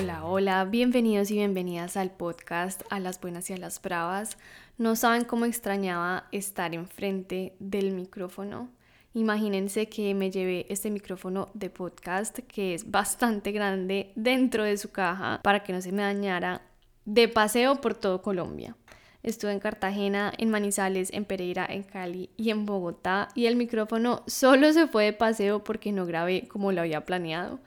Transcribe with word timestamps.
Hola, 0.00 0.24
hola, 0.24 0.64
bienvenidos 0.64 1.30
y 1.30 1.34
bienvenidas 1.34 1.98
al 1.98 2.10
podcast 2.10 2.80
A 2.88 3.00
las 3.00 3.20
Buenas 3.20 3.50
y 3.50 3.52
a 3.52 3.58
las 3.58 3.82
Bravas. 3.82 4.38
No 4.78 4.96
saben 4.96 5.24
cómo 5.24 5.44
extrañaba 5.44 6.26
estar 6.32 6.72
enfrente 6.72 7.54
del 7.58 7.92
micrófono. 7.92 8.70
Imagínense 9.12 9.90
que 9.90 10.14
me 10.14 10.30
llevé 10.30 10.64
este 10.70 10.88
micrófono 10.88 11.50
de 11.52 11.68
podcast 11.68 12.38
que 12.48 12.72
es 12.72 12.90
bastante 12.90 13.52
grande 13.52 14.10
dentro 14.14 14.64
de 14.64 14.78
su 14.78 14.90
caja 14.90 15.38
para 15.42 15.62
que 15.62 15.74
no 15.74 15.82
se 15.82 15.92
me 15.92 16.00
dañara 16.00 16.62
de 17.04 17.28
paseo 17.28 17.82
por 17.82 17.92
todo 17.92 18.22
Colombia. 18.22 18.76
Estuve 19.22 19.52
en 19.52 19.60
Cartagena, 19.60 20.32
en 20.38 20.48
Manizales, 20.48 21.12
en 21.12 21.26
Pereira, 21.26 21.66
en 21.68 21.82
Cali 21.82 22.30
y 22.38 22.48
en 22.48 22.64
Bogotá 22.64 23.28
y 23.34 23.44
el 23.44 23.56
micrófono 23.56 24.22
solo 24.26 24.72
se 24.72 24.86
fue 24.86 25.04
de 25.04 25.12
paseo 25.12 25.62
porque 25.62 25.92
no 25.92 26.06
grabé 26.06 26.48
como 26.48 26.72
lo 26.72 26.80
había 26.80 27.04
planeado. 27.04 27.60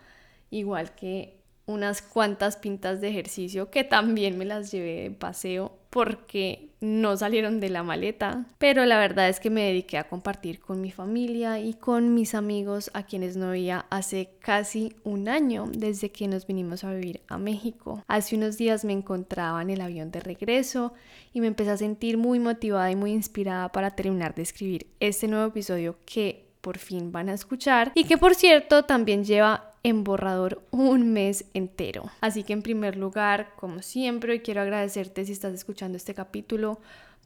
Igual 0.49 0.95
que 0.95 1.42
unas 1.65 2.01
cuantas 2.01 2.57
pintas 2.57 3.01
de 3.01 3.09
ejercicio 3.09 3.69
que 3.69 3.83
también 3.83 4.37
me 4.37 4.45
las 4.45 4.71
llevé 4.71 5.03
de 5.03 5.11
paseo 5.11 5.77
porque 5.89 6.69
no 6.81 7.15
salieron 7.15 7.59
de 7.59 7.69
la 7.69 7.83
maleta, 7.83 8.45
pero 8.57 8.83
la 8.83 8.97
verdad 8.97 9.29
es 9.29 9.39
que 9.39 9.51
me 9.51 9.63
dediqué 9.63 9.99
a 9.99 10.09
compartir 10.09 10.59
con 10.59 10.81
mi 10.81 10.91
familia 10.91 11.59
y 11.59 11.75
con 11.75 12.15
mis 12.15 12.33
amigos 12.33 12.89
a 12.95 13.03
quienes 13.03 13.37
no 13.37 13.51
veía 13.51 13.85
hace 13.91 14.31
casi 14.39 14.95
un 15.03 15.29
año 15.29 15.69
desde 15.71 16.11
que 16.11 16.27
nos 16.27 16.47
vinimos 16.47 16.83
a 16.83 16.91
vivir 16.91 17.21
a 17.27 17.37
México. 17.37 18.03
Hace 18.07 18.35
unos 18.35 18.57
días 18.57 18.83
me 18.83 18.91
encontraba 18.91 19.61
en 19.61 19.69
el 19.69 19.81
avión 19.81 20.09
de 20.11 20.19
regreso 20.19 20.93
y 21.31 21.41
me 21.41 21.47
empecé 21.47 21.69
a 21.69 21.77
sentir 21.77 22.17
muy 22.17 22.39
motivada 22.39 22.89
y 22.89 22.95
muy 22.95 23.11
inspirada 23.11 23.69
para 23.69 23.91
terminar 23.91 24.33
de 24.33 24.41
escribir 24.41 24.87
este 24.99 25.27
nuevo 25.27 25.45
episodio 25.45 25.95
que 26.05 26.47
por 26.59 26.79
fin 26.79 27.11
van 27.11 27.29
a 27.29 27.33
escuchar 27.33 27.91
y 27.93 28.05
que 28.05 28.17
por 28.17 28.33
cierto 28.35 28.83
también 28.83 29.25
lleva 29.25 29.72
en 29.83 30.03
borrador 30.03 30.63
un 30.71 31.11
mes 31.13 31.45
entero. 31.53 32.09
Así 32.21 32.43
que 32.43 32.53
en 32.53 32.61
primer 32.61 32.95
lugar, 32.95 33.51
como 33.57 33.81
siempre, 33.81 34.41
quiero 34.41 34.61
agradecerte 34.61 35.25
si 35.25 35.33
estás 35.33 35.53
escuchando 35.53 35.97
este 35.97 36.13
capítulo. 36.13 36.79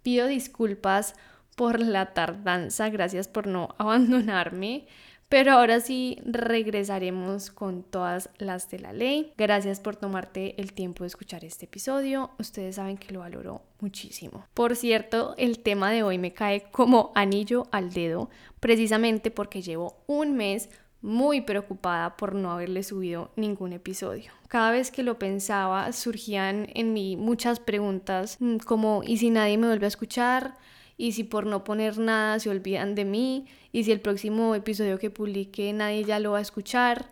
Pido 0.04 0.28
disculpas 0.28 1.16
por 1.56 1.80
la 1.80 2.14
tardanza, 2.14 2.90
gracias 2.90 3.28
por 3.28 3.48
no 3.48 3.70
abandonarme. 3.78 4.88
Pero 5.30 5.52
ahora 5.52 5.82
sí 5.82 6.20
regresaremos 6.24 7.52
con 7.52 7.84
todas 7.84 8.30
las 8.38 8.70
de 8.70 8.80
la 8.80 8.94
ley. 8.94 9.34
Gracias 9.38 9.82
por 9.82 9.98
tomarte 9.98 10.60
el 10.62 10.72
tiempo 10.72 11.04
de 11.04 11.10
escuchar 11.10 11.44
este 11.44 11.66
episodio. 11.66 12.32
Ustedes 12.40 12.78
saben 12.78 12.98
que 12.98 13.12
lo 13.12 13.20
valoro 13.20 13.62
muchísimo. 13.82 14.46
Por 14.54 14.78
cierto, 14.78 15.36
el 15.38 15.60
tema 15.60 15.92
de 15.92 16.04
hoy 16.04 16.18
me 16.18 16.32
cae 16.32 16.70
como 16.72 17.12
anillo 17.14 17.68
al 17.72 17.92
dedo, 17.92 18.30
precisamente 18.62 19.30
porque 19.30 19.62
llevo 19.62 19.98
un 20.08 20.38
mes 20.38 20.70
muy 21.02 21.42
preocupada 21.42 22.18
por 22.18 22.36
no 22.36 22.52
haberle 22.52 22.84
subido 22.84 23.32
ningún 23.36 23.74
episodio. 23.74 24.32
Cada 24.48 24.72
vez 24.72 24.92
que 24.92 25.04
lo 25.04 25.20
pensaba 25.20 25.92
surgían 25.94 26.68
en 26.74 26.94
mí 26.94 27.16
muchas 27.18 27.60
preguntas 27.60 28.38
mm, 28.40 28.58
como 28.58 29.04
¿y 29.04 29.18
si 29.18 29.30
nadie 29.30 29.58
me 29.58 29.68
vuelve 29.68 29.86
a 29.86 29.90
escuchar? 29.90 30.56
¿Y 30.98 31.12
si 31.12 31.24
por 31.24 31.46
no 31.46 31.64
poner 31.64 32.00
nada 32.00 32.40
se 32.40 32.50
olvidan 32.50 32.96
de 32.96 33.06
mí? 33.06 33.46
¿Y 33.72 33.84
si 33.84 33.92
el 33.92 34.02
próximo 34.02 34.56
episodio 34.56 34.98
que 34.98 35.12
publique 35.12 35.72
nadie 35.74 36.04
ya 36.04 36.20
lo 36.20 36.32
va 36.32 36.40
a 36.40 36.42
escuchar? 36.42 37.06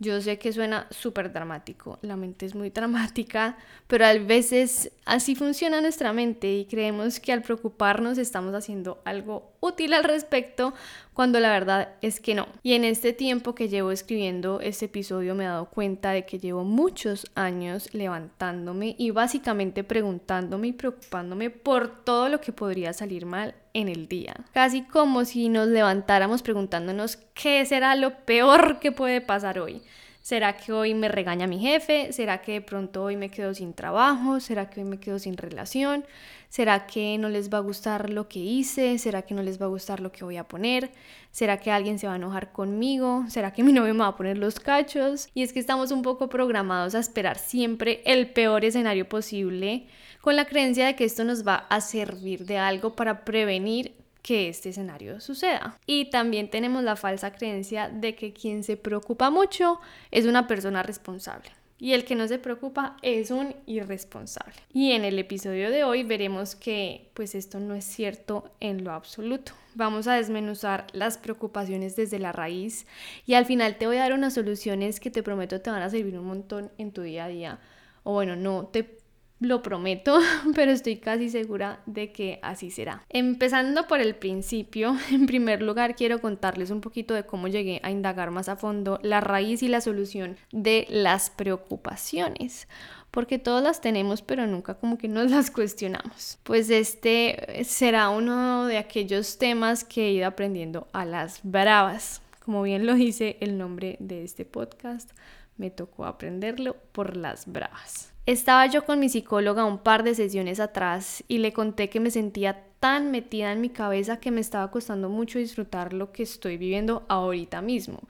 Yo 0.00 0.20
sé 0.20 0.38
que 0.38 0.52
suena 0.52 0.86
súper 0.90 1.32
dramático, 1.32 1.98
la 2.02 2.16
mente 2.16 2.46
es 2.46 2.54
muy 2.54 2.70
dramática, 2.78 3.58
pero 3.86 4.06
a 4.06 4.14
veces 4.14 4.92
así 5.04 5.34
funciona 5.34 5.80
nuestra 5.80 6.12
mente 6.12 6.52
y 6.52 6.64
creemos 6.66 7.18
que 7.18 7.32
al 7.32 7.42
preocuparnos 7.42 8.16
estamos 8.18 8.54
haciendo 8.54 9.00
algo 9.04 9.52
útil 9.60 9.92
al 9.94 10.04
respecto 10.04 10.74
cuando 11.14 11.40
la 11.40 11.50
verdad 11.50 11.88
es 12.00 12.20
que 12.20 12.34
no. 12.34 12.46
Y 12.62 12.74
en 12.74 12.84
este 12.84 13.12
tiempo 13.12 13.54
que 13.54 13.68
llevo 13.68 13.90
escribiendo 13.90 14.60
este 14.60 14.84
episodio 14.84 15.34
me 15.34 15.44
he 15.44 15.48
dado 15.48 15.66
cuenta 15.66 16.12
de 16.12 16.24
que 16.24 16.38
llevo 16.38 16.64
muchos 16.64 17.26
años 17.34 17.92
levantándome 17.92 18.94
y 18.98 19.10
básicamente 19.10 19.82
preguntándome 19.82 20.68
y 20.68 20.72
preocupándome 20.72 21.50
por 21.50 22.04
todo 22.04 22.28
lo 22.28 22.40
que 22.40 22.52
podría 22.52 22.92
salir 22.92 23.26
mal 23.26 23.54
en 23.74 23.88
el 23.88 24.06
día. 24.06 24.34
Casi 24.52 24.82
como 24.82 25.24
si 25.24 25.48
nos 25.48 25.68
levantáramos 25.68 26.42
preguntándonos 26.42 27.16
qué 27.34 27.66
será 27.66 27.96
lo 27.96 28.24
peor 28.24 28.78
que 28.78 28.92
puede 28.92 29.20
pasar 29.20 29.58
hoy. 29.58 29.82
¿Será 30.28 30.58
que 30.58 30.74
hoy 30.74 30.92
me 30.92 31.08
regaña 31.08 31.46
mi 31.46 31.58
jefe? 31.58 32.12
¿Será 32.12 32.42
que 32.42 32.52
de 32.52 32.60
pronto 32.60 33.02
hoy 33.02 33.16
me 33.16 33.30
quedo 33.30 33.54
sin 33.54 33.72
trabajo? 33.72 34.40
¿Será 34.40 34.68
que 34.68 34.80
hoy 34.80 34.86
me 34.86 35.00
quedo 35.00 35.18
sin 35.18 35.38
relación? 35.38 36.04
¿Será 36.48 36.86
que 36.86 37.18
no 37.18 37.28
les 37.28 37.52
va 37.52 37.58
a 37.58 37.62
gustar 37.62 38.08
lo 38.08 38.28
que 38.28 38.38
hice? 38.38 38.98
¿Será 38.98 39.22
que 39.22 39.34
no 39.34 39.42
les 39.42 39.60
va 39.60 39.66
a 39.66 39.68
gustar 39.68 40.00
lo 40.00 40.10
que 40.12 40.24
voy 40.24 40.38
a 40.38 40.48
poner? 40.48 40.90
¿Será 41.30 41.58
que 41.58 41.70
alguien 41.70 41.98
se 41.98 42.06
va 42.06 42.14
a 42.14 42.16
enojar 42.16 42.52
conmigo? 42.52 43.24
¿Será 43.28 43.52
que 43.52 43.62
mi 43.62 43.72
novio 43.72 43.92
me 43.92 44.00
va 44.00 44.08
a 44.08 44.16
poner 44.16 44.38
los 44.38 44.58
cachos? 44.58 45.28
Y 45.34 45.42
es 45.42 45.52
que 45.52 45.60
estamos 45.60 45.90
un 45.90 46.02
poco 46.02 46.28
programados 46.28 46.94
a 46.94 47.00
esperar 47.00 47.38
siempre 47.38 48.02
el 48.06 48.30
peor 48.30 48.64
escenario 48.64 49.08
posible 49.08 49.86
con 50.22 50.36
la 50.36 50.46
creencia 50.46 50.86
de 50.86 50.96
que 50.96 51.04
esto 51.04 51.22
nos 51.24 51.46
va 51.46 51.66
a 51.68 51.80
servir 51.80 52.46
de 52.46 52.58
algo 52.58 52.96
para 52.96 53.24
prevenir 53.24 53.94
que 54.22 54.48
este 54.48 54.70
escenario 54.70 55.20
suceda. 55.20 55.78
Y 55.86 56.10
también 56.10 56.50
tenemos 56.50 56.82
la 56.82 56.96
falsa 56.96 57.32
creencia 57.32 57.88
de 57.88 58.14
que 58.14 58.32
quien 58.32 58.64
se 58.64 58.76
preocupa 58.76 59.30
mucho 59.30 59.80
es 60.10 60.26
una 60.26 60.46
persona 60.46 60.82
responsable. 60.82 61.57
Y 61.80 61.92
el 61.92 62.04
que 62.04 62.16
no 62.16 62.26
se 62.26 62.38
preocupa 62.38 62.96
es 63.02 63.30
un 63.30 63.54
irresponsable. 63.66 64.54
Y 64.72 64.92
en 64.92 65.04
el 65.04 65.18
episodio 65.18 65.70
de 65.70 65.84
hoy 65.84 66.02
veremos 66.02 66.56
que 66.56 67.10
pues 67.14 67.34
esto 67.34 67.60
no 67.60 67.74
es 67.74 67.84
cierto 67.84 68.50
en 68.58 68.82
lo 68.82 68.92
absoluto. 68.92 69.52
Vamos 69.74 70.08
a 70.08 70.14
desmenuzar 70.14 70.88
las 70.92 71.18
preocupaciones 71.18 71.94
desde 71.94 72.18
la 72.18 72.32
raíz 72.32 72.86
y 73.26 73.34
al 73.34 73.46
final 73.46 73.76
te 73.76 73.86
voy 73.86 73.98
a 73.98 74.00
dar 74.00 74.12
unas 74.12 74.34
soluciones 74.34 74.98
que 74.98 75.10
te 75.10 75.22
prometo 75.22 75.60
te 75.60 75.70
van 75.70 75.82
a 75.82 75.90
servir 75.90 76.18
un 76.18 76.26
montón 76.26 76.72
en 76.78 76.90
tu 76.90 77.02
día 77.02 77.26
a 77.26 77.28
día. 77.28 77.60
O 78.02 78.12
bueno, 78.12 78.34
no 78.34 78.66
te 78.66 78.97
lo 79.40 79.62
prometo, 79.62 80.18
pero 80.54 80.72
estoy 80.72 80.96
casi 80.96 81.30
segura 81.30 81.80
de 81.86 82.12
que 82.12 82.38
así 82.42 82.70
será. 82.70 83.04
Empezando 83.08 83.86
por 83.86 84.00
el 84.00 84.14
principio, 84.14 84.96
en 85.10 85.26
primer 85.26 85.62
lugar 85.62 85.96
quiero 85.96 86.20
contarles 86.20 86.70
un 86.70 86.80
poquito 86.80 87.14
de 87.14 87.24
cómo 87.24 87.48
llegué 87.48 87.80
a 87.82 87.90
indagar 87.90 88.30
más 88.30 88.48
a 88.48 88.56
fondo 88.56 88.98
la 89.02 89.20
raíz 89.20 89.62
y 89.62 89.68
la 89.68 89.80
solución 89.80 90.36
de 90.52 90.86
las 90.90 91.30
preocupaciones 91.30 92.68
porque 93.10 93.38
todas 93.38 93.62
las 93.62 93.80
tenemos, 93.80 94.22
pero 94.22 94.46
nunca 94.46 94.74
como 94.74 94.98
que 94.98 95.08
nos 95.08 95.30
las 95.30 95.50
cuestionamos. 95.50 96.38
Pues 96.42 96.70
este 96.70 97.64
será 97.64 98.10
uno 98.10 98.66
de 98.66 98.78
aquellos 98.78 99.38
temas 99.38 99.84
que 99.84 100.08
he 100.08 100.12
ido 100.12 100.26
aprendiendo 100.26 100.88
a 100.92 101.04
las 101.04 101.40
bravas, 101.42 102.22
como 102.44 102.62
bien 102.62 102.86
lo 102.86 102.94
dice 102.94 103.36
el 103.40 103.58
nombre 103.58 103.96
de 104.00 104.24
este 104.24 104.44
podcast, 104.44 105.10
me 105.56 105.70
tocó 105.70 106.06
aprenderlo 106.06 106.76
por 106.92 107.16
las 107.16 107.46
bravas. 107.46 108.12
Estaba 108.28 108.66
yo 108.66 108.84
con 108.84 109.00
mi 109.00 109.08
psicóloga 109.08 109.64
un 109.64 109.78
par 109.78 110.02
de 110.02 110.14
sesiones 110.14 110.60
atrás 110.60 111.24
y 111.28 111.38
le 111.38 111.54
conté 111.54 111.88
que 111.88 111.98
me 111.98 112.10
sentía 112.10 112.62
tan 112.78 113.10
metida 113.10 113.52
en 113.52 113.62
mi 113.62 113.70
cabeza 113.70 114.20
que 114.20 114.30
me 114.30 114.42
estaba 114.42 114.70
costando 114.70 115.08
mucho 115.08 115.38
disfrutar 115.38 115.94
lo 115.94 116.12
que 116.12 116.24
estoy 116.24 116.58
viviendo 116.58 117.06
ahorita 117.08 117.62
mismo. 117.62 118.00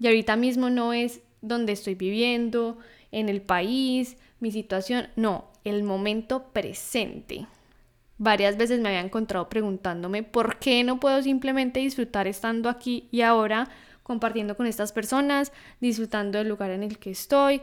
Y 0.00 0.08
ahorita 0.08 0.34
mismo 0.34 0.68
no 0.68 0.92
es 0.92 1.20
donde 1.42 1.74
estoy 1.74 1.94
viviendo, 1.94 2.78
en 3.12 3.28
el 3.28 3.40
país, 3.40 4.16
mi 4.40 4.50
situación, 4.50 5.06
no, 5.14 5.44
el 5.62 5.84
momento 5.84 6.48
presente. 6.52 7.46
Varias 8.18 8.56
veces 8.56 8.80
me 8.80 8.88
había 8.88 9.00
encontrado 9.00 9.48
preguntándome 9.48 10.24
por 10.24 10.58
qué 10.58 10.82
no 10.82 10.98
puedo 10.98 11.22
simplemente 11.22 11.78
disfrutar 11.78 12.26
estando 12.26 12.68
aquí 12.68 13.06
y 13.12 13.20
ahora 13.20 13.68
compartiendo 14.02 14.56
con 14.56 14.66
estas 14.66 14.90
personas, 14.90 15.52
disfrutando 15.80 16.38
del 16.38 16.48
lugar 16.48 16.72
en 16.72 16.82
el 16.82 16.98
que 16.98 17.12
estoy, 17.12 17.62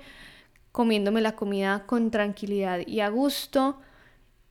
comiéndome 0.72 1.22
la 1.22 1.35
comida 1.35 1.85
con 1.85 2.12
tranquilidad 2.12 2.80
y 2.85 3.00
a 3.00 3.09
gusto. 3.09 3.80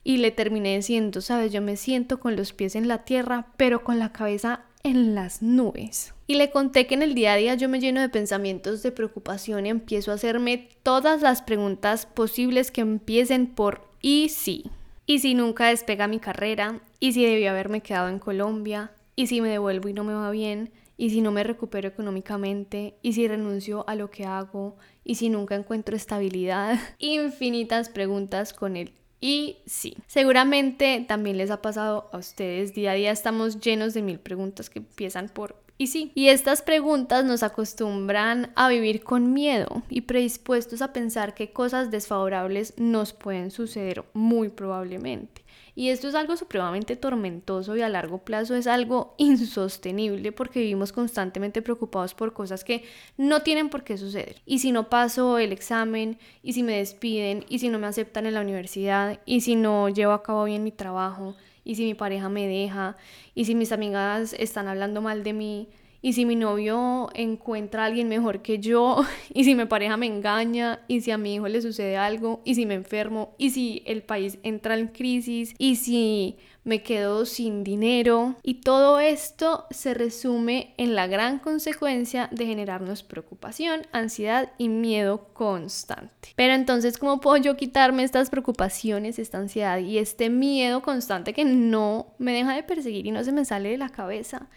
Y 0.05 0.19
le 0.19 0.31
terminé 0.31 0.77
diciendo, 0.77 1.21
sabes, 1.21 1.53
yo 1.53 1.61
me 1.61 1.77
siento 1.77 2.21
con 2.21 2.37
los 2.37 2.53
pies 2.53 2.77
en 2.77 2.89
la 2.89 3.05
tierra, 3.05 3.49
pero 3.57 3.85
con 3.85 3.99
la 3.99 4.13
cabeza 4.13 4.65
en 4.83 5.15
las 5.15 5.43
nubes. 5.43 6.15
Y 6.27 6.35
le 6.35 6.51
conté 6.51 6.87
que 6.87 6.95
en 6.95 7.03
el 7.03 7.15
día 7.15 7.33
a 7.33 7.37
día 7.37 7.55
yo 7.55 7.69
me 7.69 7.81
lleno 7.81 8.01
de 8.01 8.09
pensamientos 8.09 8.83
de 8.83 8.93
preocupación 8.93 9.67
y 9.67 9.71
empiezo 9.71 10.11
a 10.11 10.15
hacerme 10.15 10.69
todas 10.83 11.23
las 11.23 11.43
preguntas 11.43 12.07
posibles 12.07 12.71
que 12.71 12.83
empiecen 12.83 13.47
por 13.47 13.89
¿y 14.01 14.29
si? 14.29 14.71
¿Y 15.07 15.21
si 15.21 15.35
nunca 15.35 15.69
despega 15.69 16.07
mi 16.07 16.21
carrera? 16.21 16.81
¿Y 17.01 17.13
si 17.13 17.25
debí 17.25 17.47
haberme 17.47 17.81
quedado 17.81 18.09
en 18.09 18.19
Colombia? 18.19 18.93
¿Y 19.17 19.27
si 19.27 19.41
me 19.41 19.49
devuelvo 19.49 19.89
y 19.89 19.95
no 19.95 20.05
me 20.05 20.13
va 20.13 20.31
bien? 20.31 20.71
¿Y 21.01 21.11
si 21.11 21.21
no 21.21 21.31
me 21.31 21.45
recupero 21.45 21.89
económicamente? 21.89 22.99
¿Y 23.03 23.13
si 23.13 23.29
renuncio 23.29 23.89
a 23.89 23.95
lo 23.95 24.11
que 24.11 24.27
hago? 24.27 24.77
¿Y 25.05 25.15
si 25.15 25.31
nunca 25.31 25.55
encuentro 25.55 25.97
estabilidad? 25.97 26.77
Infinitas 26.99 27.89
preguntas 27.89 28.53
con 28.53 28.77
él. 28.77 28.93
Y 29.21 29.59
sí, 29.65 29.97
seguramente 30.09 31.05
también 31.07 31.39
les 31.39 31.53
ha 31.53 31.63
pasado 31.63 32.11
a 32.13 32.19
ustedes. 32.19 32.75
Día 32.75 32.91
a 32.91 32.95
día 32.95 33.13
estamos 33.13 33.61
llenos 33.61 33.95
de 33.95 34.03
mil 34.03 34.19
preguntas 34.19 34.69
que 34.71 34.81
empiezan 34.81 35.29
por 35.29 35.57
y 35.81 35.87
sí, 35.87 36.11
y 36.17 36.27
estas 36.29 36.61
preguntas 36.61 37.25
nos 37.25 37.45
acostumbran 37.45 38.51
a 38.57 38.69
vivir 38.69 39.05
con 39.05 39.33
miedo 39.33 39.85
y 39.89 40.01
predispuestos 40.01 40.83
a 40.83 40.93
pensar 40.93 41.35
que 41.35 41.53
cosas 41.53 41.93
desfavorables 41.93 42.75
nos 42.79 43.13
pueden 43.13 43.53
suceder 43.53 44.05
muy 44.13 44.49
probablemente 44.49 45.45
Y 45.79 45.91
esto 45.91 46.09
es 46.09 46.17
algo 46.17 46.37
supremamente 46.37 46.97
tormentoso 46.97 47.77
y 47.77 47.83
a 47.83 47.89
largo 47.89 48.19
plazo 48.19 48.57
es 48.57 48.67
algo 48.67 49.15
insostenible 49.19 50.33
porque 50.33 50.59
vivimos 50.59 50.91
constantemente 50.91 51.63
preocupados 51.63 52.15
por 52.15 52.33
cosas 52.33 52.65
que 52.65 52.83
no 53.17 53.43
tienen 53.43 53.69
por 53.69 53.85
qué 53.85 53.97
suceder. 53.97 54.43
Y 54.45 54.59
si 54.59 54.73
no 54.73 54.91
paso 54.91 55.39
el 55.39 55.53
examen, 55.53 56.19
y 56.43 56.55
si 56.55 56.65
me 56.65 56.79
despiden, 56.79 57.45
y 57.49 57.61
si 57.61 57.69
no 57.69 57.79
me 57.79 57.87
aceptan 57.87 58.27
en 58.27 58.35
la 58.35 58.41
universidad, 58.41 59.21
y 59.25 59.43
si 59.43 59.55
no 59.55 59.89
llevo 59.89 60.15
a 60.15 60.25
cabo 60.25 60.47
bien 60.47 60.65
mi 60.65 60.73
trabajo, 60.73 61.37
y 61.63 61.77
si 61.77 61.85
mi 61.85 61.95
pareja 61.95 62.29
me 62.29 62.49
deja, 62.49 62.97
y 63.37 63.45
si 63.45 63.55
mis 63.55 63.71
amigas 63.71 64.35
están 64.37 64.67
hablando 64.67 65.01
mal 65.01 65.23
de 65.23 65.33
mí, 65.33 65.69
y 66.01 66.13
si 66.13 66.25
mi 66.25 66.37
novio 66.37 67.09
encuentra 67.15 67.83
a 67.83 67.87
alguien 67.87 68.09
mejor 68.09 68.43
que 68.43 68.59
yo, 68.59 69.05
y 69.35 69.45
si 69.45 69.55
mi 69.55 69.65
pareja 69.67 69.97
me 69.97 70.07
engaña, 70.07 70.81
y 70.89 71.01
si 71.01 71.11
a 71.11 71.19
mi 71.19 71.35
hijo 71.35 71.49
le 71.49 71.63
sucede 71.63 71.97
algo, 71.97 72.41
y 72.45 72.55
si 72.55 72.67
me 72.67 72.75
enfermo, 72.75 73.35
y 73.39 73.51
si 73.51 73.83
el 73.87 74.03
país 74.03 74.39
entra 74.43 74.77
en 74.77 74.89
crisis, 74.89 75.55
y 75.59 75.77
si 75.77 76.37
me 76.69 76.83
quedo 76.83 77.25
sin 77.25 77.65
dinero. 77.65 78.37
Y 78.43 78.61
todo 78.61 79.01
esto 79.01 79.67
se 79.71 79.95
resume 79.95 80.75
en 80.77 80.95
la 80.95 81.07
gran 81.07 81.39
consecuencia 81.39 82.29
de 82.31 82.47
generarnos 82.47 83.03
preocupación, 83.03 83.87
ansiedad 83.91 84.53
y 84.59 84.69
miedo 84.69 85.33
constante. 85.33 86.35
Pero 86.37 86.53
entonces, 86.53 86.99
¿cómo 86.99 87.21
puedo 87.21 87.39
yo 87.39 87.57
quitarme 87.57 88.05
estas 88.05 88.29
preocupaciones, 88.29 89.19
esta 89.19 89.39
ansiedad 89.39 89.79
y 89.79 89.99
este 89.99 90.29
miedo 90.29 90.83
constante 90.83 91.33
que 91.33 91.47
no 91.47 92.15
me 92.19 92.35
deja 92.35 92.55
de 92.55 92.63
perseguir 92.63 93.07
y 93.07 93.13
no 93.13 93.25
se 93.25 93.33
me 93.33 93.47
sale 93.47 93.71
de 93.71 93.79
la 93.79 93.89
cabeza? 93.89 94.49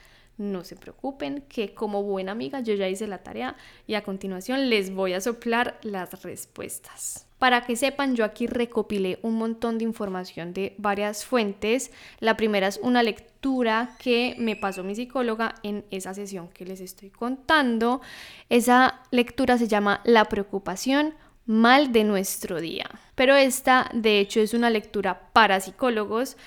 No 0.41 0.63
se 0.63 0.75
preocupen, 0.75 1.43
que 1.47 1.73
como 1.73 2.03
buena 2.03 2.33
amiga 2.33 2.59
yo 2.59 2.73
ya 2.73 2.89
hice 2.89 3.07
la 3.07 3.19
tarea 3.19 3.55
y 3.87 3.93
a 3.93 4.03
continuación 4.03 4.69
les 4.69 4.93
voy 4.93 5.13
a 5.13 5.21
soplar 5.21 5.79
las 5.83 6.23
respuestas. 6.23 7.27
Para 7.41 7.65
que 7.65 7.75
sepan, 7.75 8.15
yo 8.15 8.23
aquí 8.23 8.45
recopilé 8.45 9.17
un 9.23 9.35
montón 9.35 9.79
de 9.79 9.83
información 9.83 10.53
de 10.53 10.75
varias 10.77 11.25
fuentes. 11.25 11.91
La 12.19 12.37
primera 12.37 12.67
es 12.67 12.79
una 12.83 13.01
lectura 13.01 13.95
que 13.97 14.35
me 14.37 14.55
pasó 14.55 14.83
mi 14.83 14.93
psicóloga 14.93 15.55
en 15.63 15.83
esa 15.89 16.13
sesión 16.13 16.49
que 16.49 16.65
les 16.65 16.81
estoy 16.81 17.09
contando. 17.09 18.01
Esa 18.49 19.01
lectura 19.09 19.57
se 19.57 19.67
llama 19.67 20.01
La 20.03 20.25
preocupación 20.25 21.15
mal 21.47 21.91
de 21.91 22.03
nuestro 22.03 22.61
día. 22.61 22.89
Pero 23.15 23.35
esta, 23.35 23.89
de 23.93 24.19
hecho, 24.19 24.39
es 24.39 24.53
una 24.53 24.69
lectura 24.69 25.31
para 25.33 25.59
psicólogos 25.59 26.37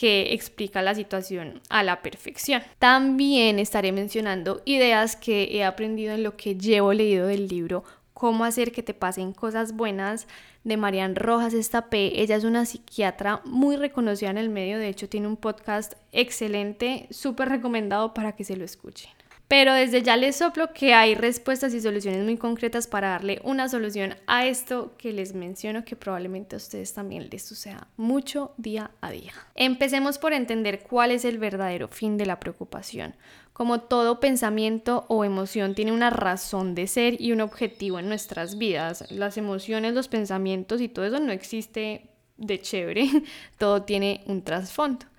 que 0.00 0.32
explica 0.32 0.80
la 0.80 0.94
situación 0.94 1.60
a 1.68 1.82
la 1.82 2.00
perfección. 2.00 2.62
También 2.78 3.58
estaré 3.58 3.92
mencionando 3.92 4.62
ideas 4.64 5.14
que 5.14 5.50
he 5.52 5.62
aprendido 5.62 6.14
en 6.14 6.22
lo 6.22 6.38
que 6.38 6.56
llevo 6.56 6.94
leído 6.94 7.26
del 7.26 7.48
libro 7.48 7.84
Cómo 8.14 8.46
hacer 8.46 8.72
que 8.72 8.82
te 8.82 8.94
pasen 8.94 9.34
cosas 9.34 9.76
buenas 9.76 10.26
de 10.64 10.78
Marian 10.78 11.16
Rojas 11.16 11.52
Estapé. 11.52 12.22
Ella 12.22 12.36
es 12.36 12.44
una 12.44 12.64
psiquiatra 12.64 13.42
muy 13.44 13.76
reconocida 13.76 14.30
en 14.30 14.38
el 14.38 14.48
medio, 14.48 14.78
de 14.78 14.88
hecho 14.88 15.06
tiene 15.06 15.26
un 15.26 15.36
podcast 15.36 15.92
excelente, 16.12 17.06
súper 17.10 17.50
recomendado 17.50 18.14
para 18.14 18.32
que 18.32 18.44
se 18.44 18.56
lo 18.56 18.64
escuchen. 18.64 19.19
Pero 19.50 19.74
desde 19.74 20.04
ya 20.04 20.16
les 20.16 20.36
soplo 20.36 20.72
que 20.72 20.94
hay 20.94 21.16
respuestas 21.16 21.74
y 21.74 21.80
soluciones 21.80 22.22
muy 22.22 22.36
concretas 22.36 22.86
para 22.86 23.08
darle 23.08 23.40
una 23.42 23.68
solución 23.68 24.14
a 24.28 24.46
esto 24.46 24.94
que 24.96 25.12
les 25.12 25.34
menciono 25.34 25.84
que 25.84 25.96
probablemente 25.96 26.54
a 26.54 26.58
ustedes 26.58 26.94
también 26.94 27.28
les 27.32 27.42
suceda 27.42 27.88
mucho 27.96 28.52
día 28.58 28.92
a 29.00 29.10
día. 29.10 29.32
Empecemos 29.56 30.18
por 30.18 30.34
entender 30.34 30.84
cuál 30.84 31.10
es 31.10 31.24
el 31.24 31.38
verdadero 31.38 31.88
fin 31.88 32.16
de 32.16 32.26
la 32.26 32.38
preocupación. 32.38 33.16
Como 33.52 33.80
todo 33.80 34.20
pensamiento 34.20 35.04
o 35.08 35.24
emoción 35.24 35.74
tiene 35.74 35.90
una 35.90 36.10
razón 36.10 36.76
de 36.76 36.86
ser 36.86 37.20
y 37.20 37.32
un 37.32 37.40
objetivo 37.40 37.98
en 37.98 38.08
nuestras 38.08 38.56
vidas, 38.56 39.10
las 39.10 39.36
emociones, 39.36 39.94
los 39.94 40.06
pensamientos 40.06 40.80
y 40.80 40.88
todo 40.88 41.06
eso 41.06 41.18
no 41.18 41.32
existe 41.32 42.08
de 42.36 42.60
chévere, 42.60 43.08
todo 43.58 43.82
tiene 43.82 44.22
un 44.28 44.42
trasfondo. 44.42 45.09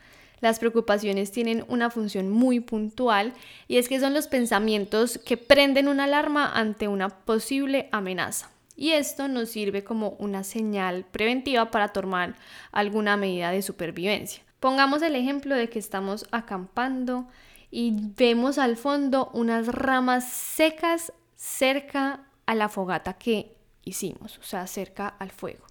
Las 0.41 0.57
preocupaciones 0.57 1.31
tienen 1.31 1.63
una 1.67 1.91
función 1.91 2.29
muy 2.29 2.59
puntual 2.59 3.33
y 3.67 3.77
es 3.77 3.87
que 3.87 3.99
son 3.99 4.15
los 4.15 4.27
pensamientos 4.27 5.19
que 5.23 5.37
prenden 5.37 5.87
una 5.87 6.05
alarma 6.05 6.51
ante 6.51 6.87
una 6.87 7.09
posible 7.09 7.87
amenaza. 7.91 8.49
Y 8.75 8.91
esto 8.91 9.27
nos 9.27 9.49
sirve 9.49 9.83
como 9.83 10.15
una 10.17 10.43
señal 10.43 11.05
preventiva 11.05 11.69
para 11.69 11.89
tomar 11.89 12.35
alguna 12.71 13.17
medida 13.17 13.51
de 13.51 13.61
supervivencia. 13.61 14.43
Pongamos 14.59 15.03
el 15.03 15.15
ejemplo 15.15 15.55
de 15.55 15.69
que 15.69 15.77
estamos 15.77 16.25
acampando 16.31 17.27
y 17.69 17.93
vemos 18.17 18.57
al 18.57 18.77
fondo 18.77 19.29
unas 19.33 19.67
ramas 19.67 20.27
secas 20.27 21.13
cerca 21.35 22.25
a 22.47 22.55
la 22.55 22.69
fogata 22.69 23.13
que 23.13 23.55
hicimos, 23.83 24.39
o 24.39 24.43
sea, 24.43 24.65
cerca 24.65 25.07
al 25.07 25.29
fuego 25.29 25.70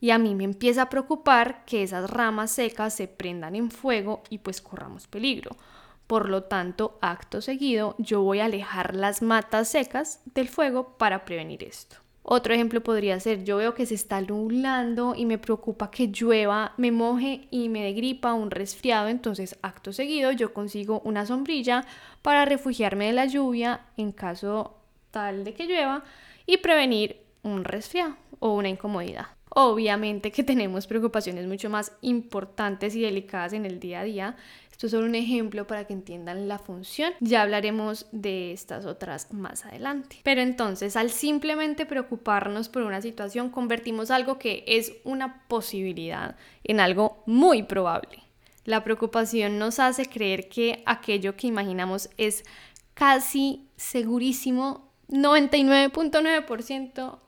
y 0.00 0.10
a 0.10 0.18
mí 0.18 0.34
me 0.34 0.44
empieza 0.44 0.82
a 0.82 0.90
preocupar 0.90 1.64
que 1.66 1.82
esas 1.82 2.08
ramas 2.10 2.50
secas 2.52 2.94
se 2.94 3.06
prendan 3.06 3.54
en 3.54 3.70
fuego 3.70 4.22
y 4.30 4.38
pues 4.38 4.60
corramos 4.60 5.06
peligro. 5.06 5.56
Por 6.06 6.28
lo 6.28 6.44
tanto, 6.44 6.98
acto 7.00 7.40
seguido, 7.40 7.94
yo 7.98 8.22
voy 8.22 8.40
a 8.40 8.46
alejar 8.46 8.96
las 8.96 9.22
matas 9.22 9.68
secas 9.68 10.20
del 10.34 10.48
fuego 10.48 10.96
para 10.98 11.24
prevenir 11.24 11.62
esto. 11.62 11.96
Otro 12.22 12.52
ejemplo 12.52 12.82
podría 12.82 13.18
ser, 13.18 13.44
yo 13.44 13.56
veo 13.56 13.74
que 13.74 13.86
se 13.86 13.94
está 13.94 14.20
nublando 14.20 15.14
y 15.16 15.24
me 15.24 15.38
preocupa 15.38 15.90
que 15.90 16.08
llueva, 16.08 16.74
me 16.76 16.92
moje 16.92 17.48
y 17.50 17.68
me 17.68 17.82
dé 17.82 17.92
gripa, 17.92 18.34
un 18.34 18.50
resfriado, 18.50 19.08
entonces 19.08 19.58
acto 19.62 19.92
seguido 19.92 20.30
yo 20.32 20.52
consigo 20.52 21.00
una 21.04 21.24
sombrilla 21.26 21.86
para 22.22 22.44
refugiarme 22.44 23.06
de 23.06 23.12
la 23.12 23.26
lluvia 23.26 23.86
en 23.96 24.12
caso 24.12 24.76
tal 25.10 25.44
de 25.44 25.54
que 25.54 25.66
llueva 25.66 26.04
y 26.46 26.58
prevenir 26.58 27.22
un 27.42 27.64
resfriado 27.64 28.16
o 28.38 28.54
una 28.54 28.68
incomodidad. 28.68 29.39
Obviamente 29.50 30.30
que 30.30 30.44
tenemos 30.44 30.86
preocupaciones 30.86 31.46
mucho 31.46 31.68
más 31.68 31.92
importantes 32.02 32.94
y 32.94 33.02
delicadas 33.02 33.52
en 33.52 33.66
el 33.66 33.80
día 33.80 34.00
a 34.00 34.04
día. 34.04 34.36
Esto 34.70 34.86
es 34.86 34.92
solo 34.92 35.06
un 35.06 35.16
ejemplo 35.16 35.66
para 35.66 35.86
que 35.86 35.92
entiendan 35.92 36.48
la 36.48 36.58
función. 36.58 37.12
Ya 37.20 37.42
hablaremos 37.42 38.06
de 38.12 38.52
estas 38.52 38.86
otras 38.86 39.32
más 39.32 39.66
adelante. 39.66 40.20
Pero 40.22 40.40
entonces, 40.40 40.96
al 40.96 41.10
simplemente 41.10 41.84
preocuparnos 41.84 42.68
por 42.68 42.82
una 42.82 43.02
situación, 43.02 43.50
convertimos 43.50 44.10
algo 44.10 44.38
que 44.38 44.64
es 44.66 44.94
una 45.04 45.42
posibilidad 45.48 46.36
en 46.64 46.80
algo 46.80 47.22
muy 47.26 47.64
probable. 47.64 48.22
La 48.64 48.84
preocupación 48.84 49.58
nos 49.58 49.80
hace 49.80 50.06
creer 50.06 50.48
que 50.48 50.82
aquello 50.86 51.36
que 51.36 51.48
imaginamos 51.48 52.08
es 52.16 52.44
casi 52.94 53.68
segurísimo, 53.76 54.88
99.9% 55.08 57.18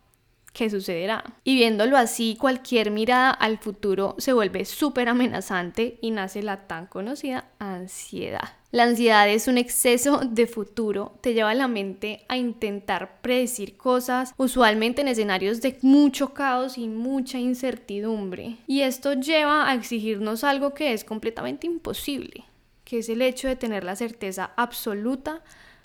qué 0.52 0.70
sucederá. 0.70 1.24
Y 1.44 1.54
viéndolo 1.54 1.96
así, 1.96 2.36
cualquier 2.38 2.90
mirada 2.90 3.30
al 3.30 3.58
futuro 3.58 4.14
se 4.18 4.32
vuelve 4.32 4.64
súper 4.64 5.08
amenazante 5.08 5.98
y 6.00 6.10
nace 6.10 6.42
la 6.42 6.66
tan 6.66 6.86
conocida 6.86 7.46
ansiedad. 7.58 8.56
La 8.70 8.84
ansiedad 8.84 9.28
es 9.28 9.48
un 9.48 9.58
exceso 9.58 10.22
de 10.24 10.46
futuro, 10.46 11.18
te 11.20 11.34
lleva 11.34 11.50
a 11.50 11.54
la 11.54 11.68
mente 11.68 12.24
a 12.28 12.38
intentar 12.38 13.20
predecir 13.20 13.76
cosas, 13.76 14.32
usualmente 14.38 15.02
en 15.02 15.08
escenarios 15.08 15.60
de 15.60 15.78
mucho 15.82 16.32
caos 16.32 16.78
y 16.78 16.88
mucha 16.88 17.38
incertidumbre. 17.38 18.56
Y 18.66 18.80
esto 18.80 19.12
lleva 19.12 19.68
a 19.68 19.74
exigirnos 19.74 20.42
algo 20.42 20.72
que 20.72 20.94
es 20.94 21.04
completamente 21.04 21.66
imposible, 21.66 22.44
que 22.84 23.00
es 23.00 23.10
el 23.10 23.20
hecho 23.20 23.46
de 23.46 23.56
tener 23.56 23.84
la 23.84 23.94
certeza 23.94 24.52
absoluta 24.56 25.42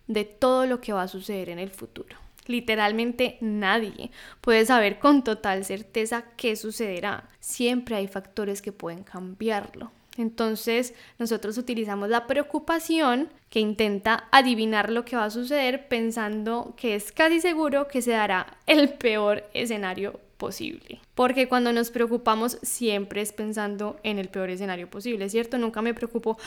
de 0.07 0.23
todo 0.23 0.65
lo 0.65 0.79
que 0.79 0.93
va 0.93 1.01
a 1.01 1.07
suceder 1.09 1.49
en 1.49 1.59
el 1.59 1.71
futuro. 1.71 2.15
Literalmente 2.47 3.37
nadie 3.41 4.09
puede 4.41 4.65
saber 4.65 4.99
con 4.99 5.23
total 5.23 5.63
certeza 5.65 6.23
qué 6.35 6.55
sucederá. 6.55 7.29
Siempre 7.39 7.95
hay 7.95 8.07
factores 8.07 8.61
que 8.61 8.71
pueden 8.71 9.03
cambiarlo. 9.03 9.91
Entonces 10.17 10.93
nosotros 11.19 11.57
utilizamos 11.57 12.09
la 12.09 12.25
preocupación 12.25 13.29
que 13.49 13.59
intenta 13.59 14.27
adivinar 14.31 14.91
lo 14.91 15.05
que 15.05 15.15
va 15.15 15.25
a 15.25 15.29
suceder 15.29 15.87
pensando 15.87 16.73
que 16.75 16.95
es 16.95 17.11
casi 17.11 17.39
seguro 17.39 17.87
que 17.87 18.01
se 18.01 18.11
dará 18.11 18.57
el 18.65 18.89
peor 18.89 19.43
escenario 19.53 20.19
posible. 20.37 20.99
Porque 21.15 21.47
cuando 21.47 21.71
nos 21.71 21.91
preocupamos 21.91 22.57
siempre 22.63 23.21
es 23.21 23.31
pensando 23.31 23.99
en 24.03 24.17
el 24.17 24.29
peor 24.29 24.49
escenario 24.49 24.89
posible, 24.89 25.29
¿cierto? 25.29 25.57
Nunca 25.57 25.81
me 25.81 25.93
preocupo, 25.93 26.37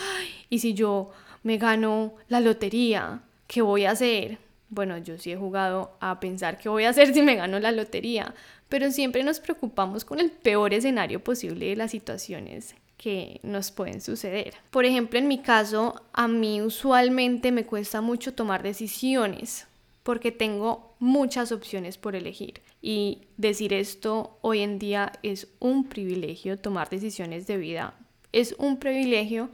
¿y 0.49 0.59
si 0.61 0.75
yo 0.75 1.11
me 1.43 1.59
gano 1.59 2.15
la 2.29 2.41
lotería? 2.41 3.23
¿Qué 3.47 3.63
voy 3.63 3.85
a 3.85 3.93
hacer? 3.93 4.39
Bueno, 4.71 4.97
yo 4.99 5.19
sí 5.19 5.33
he 5.33 5.37
jugado 5.37 5.97
a 6.01 6.21
pensar 6.21 6.59
qué 6.59 6.69
voy 6.69 6.85
a 6.85 6.91
hacer 6.91 7.13
si 7.15 7.23
me 7.23 7.37
gano 7.37 7.59
la 7.59 7.73
lotería, 7.73 8.35
pero 8.69 8.91
siempre 8.91 9.23
nos 9.23 9.41
preocupamos 9.41 10.05
con 10.05 10.21
el 10.21 10.31
peor 10.31 10.73
escenario 10.73 11.23
posible 11.23 11.67
de 11.67 11.77
las 11.77 11.91
situaciones 11.91 12.75
que 12.97 13.41
nos 13.43 13.71
pueden 13.71 14.01
suceder. 14.01 14.55
Por 14.71 14.85
ejemplo, 14.85 15.19
en 15.19 15.29
mi 15.29 15.39
caso, 15.39 16.03
a 16.13 16.29
mí 16.29 16.63
usualmente 16.63 17.51
me 17.53 17.67
cuesta 17.67 18.01
mucho 18.01 18.35
tomar 18.35 18.63
decisiones 18.63 19.67
porque 20.03 20.33
tengo 20.33 20.95
muchas 20.99 21.53
opciones 21.53 21.99
por 21.99 22.15
elegir. 22.15 22.63
Y 22.83 23.23
decir 23.37 23.73
esto 23.73 24.39
hoy 24.41 24.61
en 24.61 24.79
día 24.79 25.13
es 25.23 25.49
un 25.61 25.89
privilegio, 25.89 26.59
tomar 26.59 26.89
decisiones 26.89 27.47
de 27.47 27.57
vida 27.57 27.95
es 28.33 28.55
un 28.59 28.79
privilegio 28.79 29.51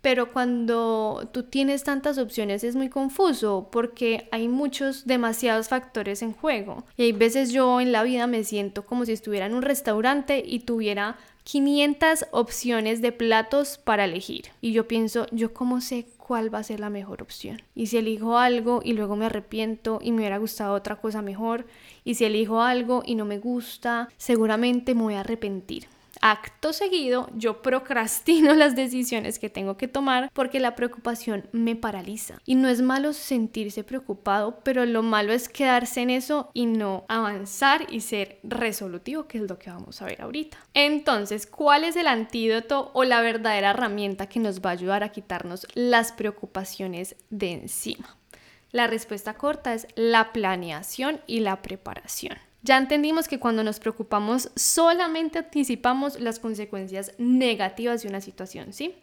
pero 0.00 0.32
cuando 0.32 1.28
tú 1.32 1.42
tienes 1.44 1.84
tantas 1.84 2.18
opciones 2.18 2.64
es 2.64 2.76
muy 2.76 2.88
confuso 2.88 3.68
porque 3.70 4.28
hay 4.30 4.48
muchos, 4.48 5.06
demasiados 5.06 5.68
factores 5.68 6.22
en 6.22 6.32
juego. 6.32 6.84
Y 6.96 7.02
hay 7.04 7.12
veces 7.12 7.52
yo 7.52 7.80
en 7.80 7.92
la 7.92 8.02
vida 8.02 8.26
me 8.26 8.44
siento 8.44 8.86
como 8.86 9.04
si 9.04 9.12
estuviera 9.12 9.46
en 9.46 9.54
un 9.54 9.62
restaurante 9.62 10.42
y 10.44 10.60
tuviera 10.60 11.16
500 11.44 12.26
opciones 12.30 13.02
de 13.02 13.12
platos 13.12 13.78
para 13.78 14.04
elegir. 14.04 14.46
Y 14.60 14.72
yo 14.72 14.86
pienso, 14.88 15.26
¿yo 15.32 15.52
cómo 15.52 15.80
sé 15.80 16.06
cuál 16.16 16.52
va 16.52 16.58
a 16.58 16.64
ser 16.64 16.80
la 16.80 16.90
mejor 16.90 17.22
opción? 17.22 17.62
Y 17.74 17.86
si 17.86 17.96
elijo 17.98 18.38
algo 18.38 18.80
y 18.84 18.92
luego 18.92 19.16
me 19.16 19.26
arrepiento 19.26 19.98
y 20.02 20.12
me 20.12 20.18
hubiera 20.18 20.38
gustado 20.38 20.74
otra 20.74 20.96
cosa 20.96 21.22
mejor, 21.22 21.66
y 22.04 22.14
si 22.14 22.24
elijo 22.24 22.62
algo 22.62 23.02
y 23.04 23.14
no 23.14 23.24
me 23.24 23.38
gusta, 23.38 24.08
seguramente 24.16 24.94
me 24.94 25.02
voy 25.02 25.14
a 25.14 25.20
arrepentir. 25.20 25.86
Acto 26.22 26.74
seguido, 26.74 27.30
yo 27.34 27.62
procrastino 27.62 28.54
las 28.54 28.76
decisiones 28.76 29.38
que 29.38 29.48
tengo 29.48 29.76
que 29.76 29.88
tomar 29.88 30.30
porque 30.34 30.60
la 30.60 30.74
preocupación 30.74 31.48
me 31.52 31.76
paraliza. 31.76 32.38
Y 32.44 32.56
no 32.56 32.68
es 32.68 32.82
malo 32.82 33.12
sentirse 33.12 33.84
preocupado, 33.84 34.60
pero 34.62 34.84
lo 34.84 35.02
malo 35.02 35.32
es 35.32 35.48
quedarse 35.48 36.02
en 36.02 36.10
eso 36.10 36.50
y 36.52 36.66
no 36.66 37.04
avanzar 37.08 37.86
y 37.90 38.00
ser 38.00 38.38
resolutivo, 38.42 39.26
que 39.26 39.38
es 39.38 39.44
lo 39.48 39.58
que 39.58 39.70
vamos 39.70 40.02
a 40.02 40.06
ver 40.06 40.20
ahorita. 40.20 40.58
Entonces, 40.74 41.46
¿cuál 41.46 41.84
es 41.84 41.96
el 41.96 42.06
antídoto 42.06 42.90
o 42.92 43.04
la 43.04 43.22
verdadera 43.22 43.70
herramienta 43.70 44.28
que 44.28 44.40
nos 44.40 44.60
va 44.60 44.70
a 44.70 44.74
ayudar 44.74 45.02
a 45.02 45.12
quitarnos 45.12 45.66
las 45.74 46.12
preocupaciones 46.12 47.16
de 47.30 47.52
encima? 47.52 48.16
La 48.72 48.86
respuesta 48.86 49.34
corta 49.34 49.74
es 49.74 49.88
la 49.96 50.32
planeación 50.32 51.20
y 51.26 51.40
la 51.40 51.60
preparación. 51.60 52.38
Ya 52.62 52.76
entendimos 52.76 53.26
que 53.26 53.40
cuando 53.40 53.64
nos 53.64 53.80
preocupamos 53.80 54.50
solamente 54.54 55.38
anticipamos 55.38 56.20
las 56.20 56.38
consecuencias 56.38 57.12
negativas 57.18 58.02
de 58.02 58.08
una 58.08 58.20
situación, 58.20 58.72
¿sí? 58.72 58.94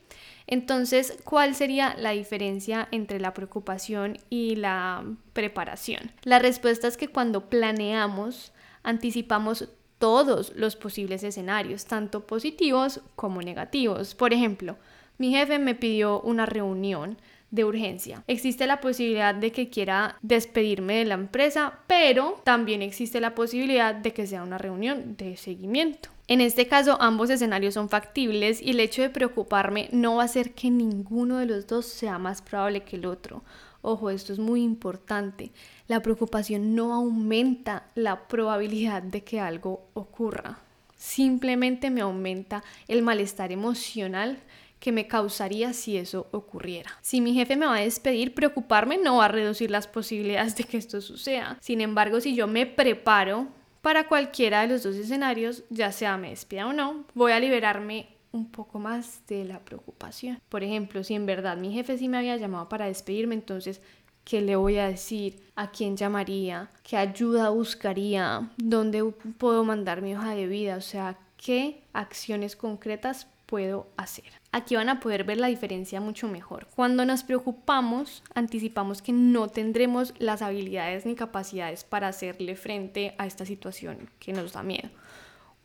Entonces, 0.45 1.17
¿cuál 1.23 1.55
sería 1.55 1.95
la 1.97 2.11
diferencia 2.11 2.87
entre 2.91 3.19
la 3.19 3.33
preocupación 3.33 4.17
y 4.29 4.55
la 4.55 5.03
preparación? 5.33 6.11
La 6.23 6.39
respuesta 6.39 6.87
es 6.87 6.97
que 6.97 7.07
cuando 7.07 7.49
planeamos, 7.49 8.53
anticipamos 8.83 9.67
todos 9.97 10.53
los 10.55 10.75
posibles 10.75 11.23
escenarios, 11.23 11.85
tanto 11.85 12.27
positivos 12.27 13.01
como 13.15 13.41
negativos. 13.41 14.13
Por 14.13 14.33
ejemplo, 14.33 14.77
mi 15.17 15.31
jefe 15.31 15.57
me 15.57 15.75
pidió 15.75 16.21
una 16.21 16.45
reunión 16.45 17.17
de 17.51 17.65
urgencia. 17.65 18.23
Existe 18.27 18.67
la 18.67 18.81
posibilidad 18.81 19.33
de 19.33 19.51
que 19.51 19.69
quiera 19.69 20.17
despedirme 20.21 20.97
de 20.97 21.05
la 21.05 21.15
empresa, 21.15 21.79
pero 21.87 22.41
también 22.43 22.81
existe 22.81 23.21
la 23.21 23.35
posibilidad 23.35 23.95
de 23.95 24.13
que 24.13 24.27
sea 24.27 24.43
una 24.43 24.57
reunión 24.57 25.15
de 25.17 25.37
seguimiento. 25.37 26.09
En 26.27 26.41
este 26.41 26.67
caso, 26.67 27.01
ambos 27.01 27.29
escenarios 27.29 27.73
son 27.73 27.87
factibles 27.87 28.61
y 28.61 28.71
el 28.71 28.81
hecho 28.81 29.01
de 29.01 29.09
preocuparme 29.09 29.87
no 29.93 30.15
va 30.15 30.23
a 30.23 30.25
hacer 30.25 30.53
que 30.53 30.69
ninguno 30.69 31.37
de 31.37 31.45
los 31.45 31.67
dos 31.67 31.85
sea 31.85 32.19
más 32.19 32.41
probable 32.41 32.83
que 32.83 32.97
el 32.97 33.05
otro. 33.05 33.43
Ojo, 33.81 34.09
esto 34.09 34.33
es 34.33 34.39
muy 34.39 34.61
importante. 34.61 35.51
La 35.87 36.01
preocupación 36.01 36.75
no 36.75 36.93
aumenta 36.93 37.87
la 37.95 38.27
probabilidad 38.27 39.01
de 39.01 39.23
que 39.23 39.39
algo 39.39 39.85
ocurra. 39.93 40.59
Simplemente 40.97 41.89
me 41.91 42.01
aumenta 42.01 42.63
el 42.89 43.03
malestar 43.03 43.53
emocional 43.53 44.39
que 44.79 44.91
me 44.91 45.07
causaría 45.07 45.73
si 45.73 45.97
eso 45.97 46.27
ocurriera. 46.31 46.91
Si 47.01 47.21
mi 47.21 47.33
jefe 47.33 47.55
me 47.55 47.65
va 47.65 47.75
a 47.75 47.81
despedir, 47.81 48.33
preocuparme 48.33 48.97
no 48.97 49.17
va 49.17 49.25
a 49.25 49.29
reducir 49.29 49.71
las 49.71 49.87
posibilidades 49.87 50.55
de 50.55 50.63
que 50.63 50.77
esto 50.77 51.01
suceda. 51.01 51.57
Sin 51.61 51.81
embargo, 51.81 52.21
si 52.21 52.35
yo 52.35 52.47
me 52.47 52.65
preparo 52.65 53.47
para 53.81 54.07
cualquiera 54.07 54.61
de 54.61 54.67
los 54.67 54.83
dos 54.83 54.95
escenarios, 54.95 55.63
ya 55.69 55.91
sea 55.91 56.17
me 56.17 56.29
despida 56.29 56.67
o 56.67 56.73
no, 56.73 57.05
voy 57.13 57.31
a 57.31 57.39
liberarme 57.39 58.09
un 58.31 58.51
poco 58.51 58.79
más 58.79 59.25
de 59.27 59.45
la 59.45 59.59
preocupación. 59.59 60.39
Por 60.49 60.63
ejemplo, 60.63 61.03
si 61.03 61.15
en 61.15 61.25
verdad 61.25 61.57
mi 61.57 61.71
jefe 61.71 61.97
sí 61.97 62.07
me 62.07 62.17
había 62.17 62.37
llamado 62.37 62.69
para 62.69 62.85
despedirme, 62.85 63.35
entonces 63.35 63.81
¿Qué 64.23 64.41
le 64.41 64.57
voy 64.57 64.77
a 64.77 64.89
decir? 64.89 65.39
¿A 65.55 65.71
quién 65.71 65.95
llamaría? 65.95 66.69
¿Qué 66.83 66.97
ayuda 66.97 67.47
buscaría? 67.47 68.51
¿Dónde 68.57 69.01
puedo 69.37 69.63
mandar 69.63 70.01
mi 70.01 70.17
hoja 70.17 70.35
de 70.35 70.47
vida? 70.47 70.75
O 70.75 70.81
sea, 70.81 71.17
¿qué 71.37 71.81
acciones 71.93 72.57
concretas 72.57 73.27
puedo 73.47 73.87
hacer. 73.97 74.25
Aquí 74.57 74.75
van 74.75 74.89
a 74.89 74.99
poder 74.99 75.23
ver 75.23 75.37
la 75.37 75.49
diferencia 75.49 76.01
mucho 76.01 76.27
mejor. 76.27 76.65
Cuando 76.75 77.05
nos 77.05 77.21
preocupamos, 77.21 78.23
anticipamos 78.33 79.03
que 79.03 79.13
no 79.13 79.49
tendremos 79.49 80.15
las 80.17 80.41
habilidades 80.41 81.05
ni 81.05 81.13
capacidades 81.13 81.83
para 81.83 82.07
hacerle 82.07 82.55
frente 82.55 83.13
a 83.19 83.27
esta 83.27 83.45
situación 83.45 84.09
que 84.17 84.33
nos 84.33 84.53
da 84.53 84.63
miedo. 84.63 84.89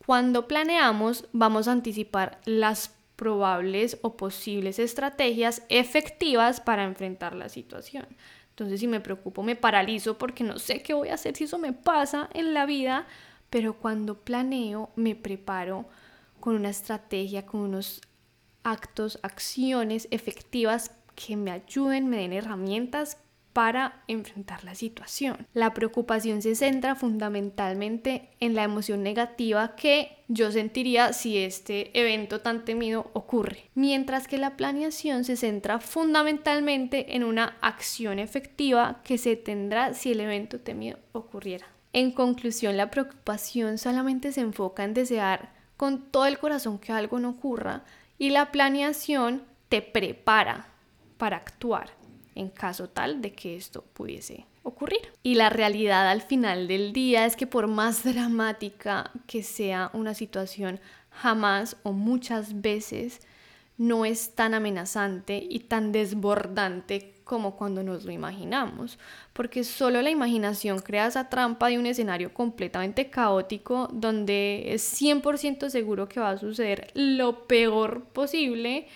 Cuando 0.05 0.47
planeamos, 0.47 1.25
vamos 1.33 1.67
a 1.67 1.71
anticipar 1.71 2.39
las 2.45 2.93
probables 3.15 3.97
o 4.03 4.15
posibles 4.15 4.77
estrategias 4.77 5.63
efectivas 5.69 6.61
para 6.61 6.83
enfrentar 6.83 7.33
la 7.35 7.49
situación. 7.49 8.05
Entonces, 8.49 8.79
si 8.79 8.85
me 8.85 8.99
preocupo, 8.99 9.41
me 9.41 9.55
paralizo 9.55 10.19
porque 10.19 10.43
no 10.43 10.59
sé 10.59 10.83
qué 10.83 10.93
voy 10.93 11.09
a 11.09 11.15
hacer 11.15 11.35
si 11.35 11.45
eso 11.45 11.57
me 11.57 11.73
pasa 11.73 12.29
en 12.35 12.53
la 12.53 12.67
vida, 12.67 13.07
pero 13.49 13.73
cuando 13.73 14.19
planeo, 14.19 14.91
me 14.95 15.15
preparo 15.15 15.87
con 16.39 16.53
una 16.53 16.69
estrategia, 16.69 17.47
con 17.47 17.61
unos 17.61 17.99
actos, 18.63 19.19
acciones 19.21 20.07
efectivas 20.11 20.91
que 21.15 21.35
me 21.35 21.51
ayuden, 21.51 22.09
me 22.09 22.17
den 22.17 22.33
herramientas 22.33 23.17
para 23.53 24.01
enfrentar 24.07 24.63
la 24.63 24.73
situación. 24.73 25.47
La 25.53 25.75
preocupación 25.75 26.41
se 26.41 26.55
centra 26.55 26.95
fundamentalmente 26.95 28.29
en 28.39 28.55
la 28.55 28.63
emoción 28.63 29.03
negativa 29.03 29.75
que 29.75 30.17
yo 30.27 30.51
sentiría 30.51 31.13
si 31.13 31.37
este 31.37 31.97
evento 31.99 32.41
tan 32.41 32.65
temido 32.65 33.11
ocurre, 33.13 33.69
mientras 33.75 34.27
que 34.27 34.39
la 34.39 34.57
planeación 34.57 35.23
se 35.23 35.37
centra 35.37 35.79
fundamentalmente 35.79 37.15
en 37.15 37.23
una 37.23 37.57
acción 37.61 38.17
efectiva 38.17 39.01
que 39.03 39.19
se 39.19 39.35
tendrá 39.35 39.93
si 39.93 40.11
el 40.11 40.21
evento 40.21 40.59
temido 40.59 40.97
ocurriera. 41.11 41.67
En 41.93 42.11
conclusión, 42.11 42.75
la 42.75 42.89
preocupación 42.89 43.77
solamente 43.77 44.31
se 44.31 44.41
enfoca 44.41 44.83
en 44.83 44.95
desear 44.95 45.53
con 45.77 46.09
todo 46.09 46.25
el 46.25 46.39
corazón 46.39 46.79
que 46.79 46.91
algo 46.91 47.19
no 47.19 47.29
ocurra 47.29 47.83
y 48.23 48.29
la 48.29 48.53
planeación 48.53 49.43
te 49.67 49.81
prepara 49.81 50.67
para 51.17 51.35
actuar 51.35 51.89
en 52.35 52.47
caso 52.47 52.87
tal 52.87 53.21
de 53.21 53.33
que 53.33 53.57
esto 53.57 53.83
pudiese 53.91 54.45
ocurrir. 54.63 55.01
Y 55.23 55.35
la 55.35 55.49
realidad 55.49 56.09
al 56.09 56.21
final 56.21 56.69
del 56.69 56.93
día 56.93 57.25
es 57.25 57.35
que 57.35 57.47
por 57.47 57.67
más 57.67 58.05
dramática 58.05 59.11
que 59.27 59.43
sea 59.43 59.91
una 59.91 60.13
situación, 60.13 60.79
jamás 61.09 61.75
o 61.83 61.91
muchas 61.91 62.61
veces 62.61 63.19
no 63.77 64.05
es 64.05 64.35
tan 64.35 64.53
amenazante 64.53 65.45
y 65.49 65.59
tan 65.59 65.91
desbordante 65.91 67.12
como 67.23 67.55
cuando 67.55 67.83
nos 67.83 68.05
lo 68.05 68.11
imaginamos, 68.11 68.97
porque 69.33 69.63
solo 69.63 70.01
la 70.01 70.09
imaginación 70.09 70.79
crea 70.79 71.07
esa 71.07 71.29
trampa 71.29 71.67
de 71.67 71.79
un 71.79 71.85
escenario 71.85 72.33
completamente 72.33 73.09
caótico 73.09 73.89
donde 73.91 74.73
es 74.73 75.01
100% 75.01 75.69
seguro 75.69 76.07
que 76.09 76.19
va 76.19 76.31
a 76.31 76.37
suceder 76.37 76.91
lo 76.93 77.47
peor 77.47 78.05
posible 78.05 78.87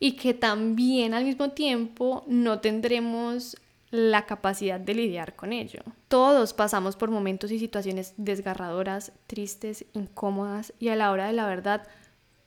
y 0.00 0.12
que 0.12 0.34
también 0.34 1.14
al 1.14 1.24
mismo 1.24 1.50
tiempo 1.50 2.24
no 2.26 2.60
tendremos 2.60 3.56
la 3.90 4.26
capacidad 4.26 4.78
de 4.78 4.94
lidiar 4.94 5.34
con 5.34 5.52
ello. 5.52 5.80
Todos 6.08 6.52
pasamos 6.52 6.96
por 6.96 7.10
momentos 7.10 7.50
y 7.50 7.58
situaciones 7.58 8.14
desgarradoras, 8.16 9.12
tristes, 9.26 9.86
incómodas 9.94 10.72
y 10.78 10.88
a 10.88 10.96
la 10.96 11.10
hora 11.10 11.26
de 11.26 11.32
la 11.32 11.46
verdad 11.46 11.86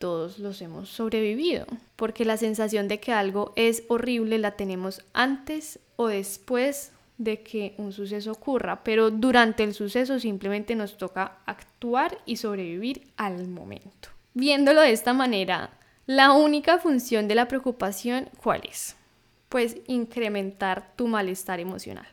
todos 0.02 0.40
los 0.40 0.62
hemos 0.62 0.90
sobrevivido, 0.90 1.66
porque 1.96 2.26
la 2.26 2.36
sensación 2.36 2.90
de 2.90 3.00
que 3.00 3.14
algo 3.14 3.54
es 3.56 3.84
horrible 3.88 4.40
la 4.40 4.58
tenemos 4.58 5.06
antes 5.14 5.80
o 5.96 6.08
después 6.08 6.92
de 7.20 7.44
que 7.44 7.76
un 7.78 7.94
suceso 7.94 8.32
ocurra, 8.32 8.84
pero 8.84 9.12
durante 9.12 9.64
el 9.64 9.76
suceso 9.76 10.20
simplemente 10.20 10.76
nos 10.76 10.98
toca 10.98 11.38
actuar 11.46 12.18
y 12.26 12.38
sobrevivir 12.38 13.08
al 13.16 13.48
momento. 13.48 14.10
Viéndolo 14.34 14.82
de 14.82 14.92
esta 14.92 15.14
manera, 15.14 15.70
la 16.08 16.32
única 16.32 16.80
función 16.80 17.28
de 17.28 17.36
la 17.36 17.48
preocupación, 17.48 18.28
¿cuál 18.42 18.62
es? 18.68 18.96
Pues 19.50 19.78
incrementar 19.86 20.96
tu 20.96 21.08
malestar 21.08 21.60
emocional. 21.60 22.08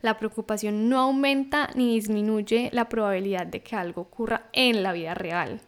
La 0.00 0.16
preocupación 0.16 0.88
no 0.88 1.00
aumenta 1.00 1.70
ni 1.74 1.94
disminuye 1.94 2.70
la 2.72 2.88
probabilidad 2.88 3.46
de 3.46 3.62
que 3.62 3.74
algo 3.74 4.02
ocurra 4.02 4.48
en 4.52 4.84
la 4.84 4.92
vida 4.92 5.14
real 5.14 5.60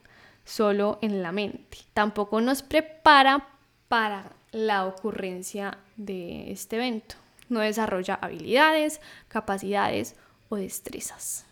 solo 0.44 0.98
en 1.02 1.22
la 1.22 1.32
mente. 1.32 1.78
Tampoco 1.92 2.40
nos 2.40 2.62
prepara 2.62 3.48
para 3.88 4.32
la 4.52 4.86
ocurrencia 4.86 5.78
de 5.96 6.50
este 6.52 6.76
evento. 6.76 7.16
No 7.48 7.60
desarrolla 7.60 8.14
habilidades, 8.14 9.00
capacidades 9.28 10.16
o 10.48 10.56
destrezas. 10.56 11.44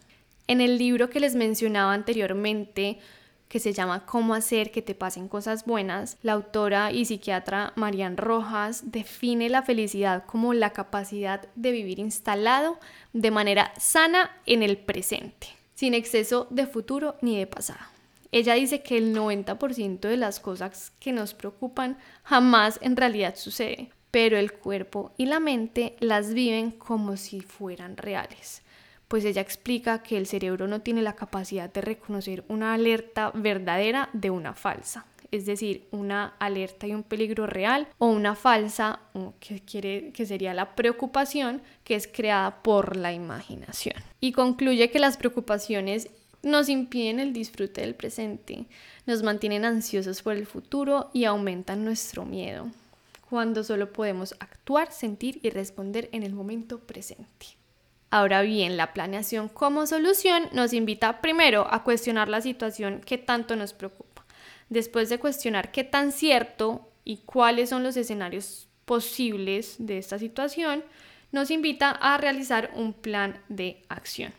En 0.47 0.61
el 0.61 0.79
libro 0.79 1.11
que 1.11 1.21
les 1.21 1.35
mencionaba 1.35 1.93
anteriormente, 1.93 2.99
que 3.49 3.61
se 3.61 3.75
llama 3.75 4.07
Cómo 4.07 4.35
hacer 4.35 4.71
que 4.71 4.81
te 4.81 4.95
pasen 4.95 5.29
cosas 5.29 5.67
buenas, 5.67 6.17
la 6.23 6.33
autora 6.33 6.91
y 6.91 7.05
psiquiatra 7.05 7.75
Marian 7.77 8.17
Rojas 8.17 8.91
define 8.93 9.51
la 9.51 9.63
felicidad 9.63 10.25
como 10.25 10.55
la 10.55 10.71
capacidad 10.71 11.47
de 11.55 11.71
vivir 11.71 11.99
instalado 11.99 12.79
de 13.13 13.31
manera 13.31 13.73
sana 13.79 14.31
en 14.47 14.63
el 14.63 14.79
presente, 14.79 15.49
sin 15.75 15.93
exceso 15.93 16.47
de 16.49 16.67
futuro 16.67 17.17
ni 17.21 17.39
de 17.39 17.47
pasado. 17.47 17.92
Ella 18.33 18.55
dice 18.55 18.83
que 18.83 18.97
el 18.97 19.15
90% 19.15 20.01
de 20.01 20.17
las 20.17 20.41
cosas 20.41 20.93
que 20.99 21.13
nos 21.13 21.35
preocupan 21.35 21.99
jamás 22.25 22.79
en 22.83 22.97
realidad 22.97 23.37
sucede, 23.37 23.91
pero 24.11 24.39
el 24.39 24.53
cuerpo 24.53 25.13
y 25.19 25.27
la 25.27 25.39
mente 25.39 25.97
las 26.01 26.33
viven 26.33 26.71
como 26.71 27.17
si 27.17 27.41
fueran 27.41 27.97
reales. 27.97 28.63
pues 29.07 29.27
ella 29.27 29.43
explica 29.43 30.03
que 30.03 30.17
el 30.17 30.27
cerebro 30.27 30.67
no 30.67 30.81
tiene 30.81 31.03
la 31.03 31.15
capacidad 31.15 31.71
de 31.71 31.83
reconocer 31.83 32.45
una 32.49 32.73
alerta 32.73 33.31
verdadera 33.35 34.09
de 34.15 34.31
una 34.31 34.55
falsa 34.55 35.05
es 35.33 35.47
decir, 35.47 35.89
una 35.91 36.35
alerta 36.39 36.87
y 36.87 36.95
un 36.95 37.03
peligro 37.03 37.47
real, 37.47 37.89
o 37.97 38.07
una 38.07 38.37
falsa, 38.37 39.01
que, 39.41 39.61
quiere, 39.61 40.13
que 40.13 40.27
sería 40.27 40.53
la 40.53 40.75
preocupación, 40.77 41.63
que 41.85 41.95
es 41.95 42.07
creada 42.07 42.63
por 42.63 42.97
la 42.97 43.15
imaginación. 43.15 43.97
Y 44.21 44.33
concluye 44.33 44.91
que 44.91 44.99
las 44.99 45.17
preocupaciones 45.17 46.11
nos 46.43 46.69
impiden 46.69 47.21
el 47.21 47.33
disfrute 47.33 47.81
del 47.81 47.95
presente, 47.95 48.67
nos 49.07 49.23
mantienen 49.23 49.65
ansiosos 49.65 50.23
por 50.23 50.35
el 50.37 50.47
futuro 50.47 51.11
y 51.13 51.25
aumentan 51.25 51.85
nuestro 51.85 52.25
miedo, 52.25 52.71
cuando 53.29 53.65
solo 53.65 53.93
podemos 53.93 54.35
actuar, 54.41 54.93
sentir 54.93 55.41
y 55.43 55.51
responder 55.51 56.09
en 56.13 56.23
el 56.23 56.33
momento 56.33 56.79
presente. 56.81 57.47
Ahora 58.11 58.43
bien, 58.43 58.77
la 58.77 58.93
planeación 58.93 59.49
como 59.49 59.87
solución 59.87 60.49
nos 60.53 60.73
invita 60.73 61.23
primero 61.23 61.67
a 61.73 61.83
cuestionar 61.83 62.29
la 62.29 62.41
situación 62.41 63.01
que 63.01 63.17
tanto 63.17 63.57
nos 63.57 63.73
preocupa 63.73 64.13
después 64.73 65.09
de 65.11 65.19
cuestionar 65.19 65.71
qué 65.71 65.85
tan 65.85 66.13
cierto 66.13 66.89
y 67.05 67.19
cuáles 67.19 67.69
son 67.69 67.83
los 67.83 67.97
escenarios 67.97 68.69
posibles 68.85 69.77
de 69.79 69.99
esta 69.99 70.19
situación, 70.19 70.83
nos 71.31 71.51
invita 71.51 71.91
a 71.91 72.17
realizar 72.19 72.71
un 72.75 72.93
plan 72.93 73.41
de 73.49 73.83
acción. 73.89 74.33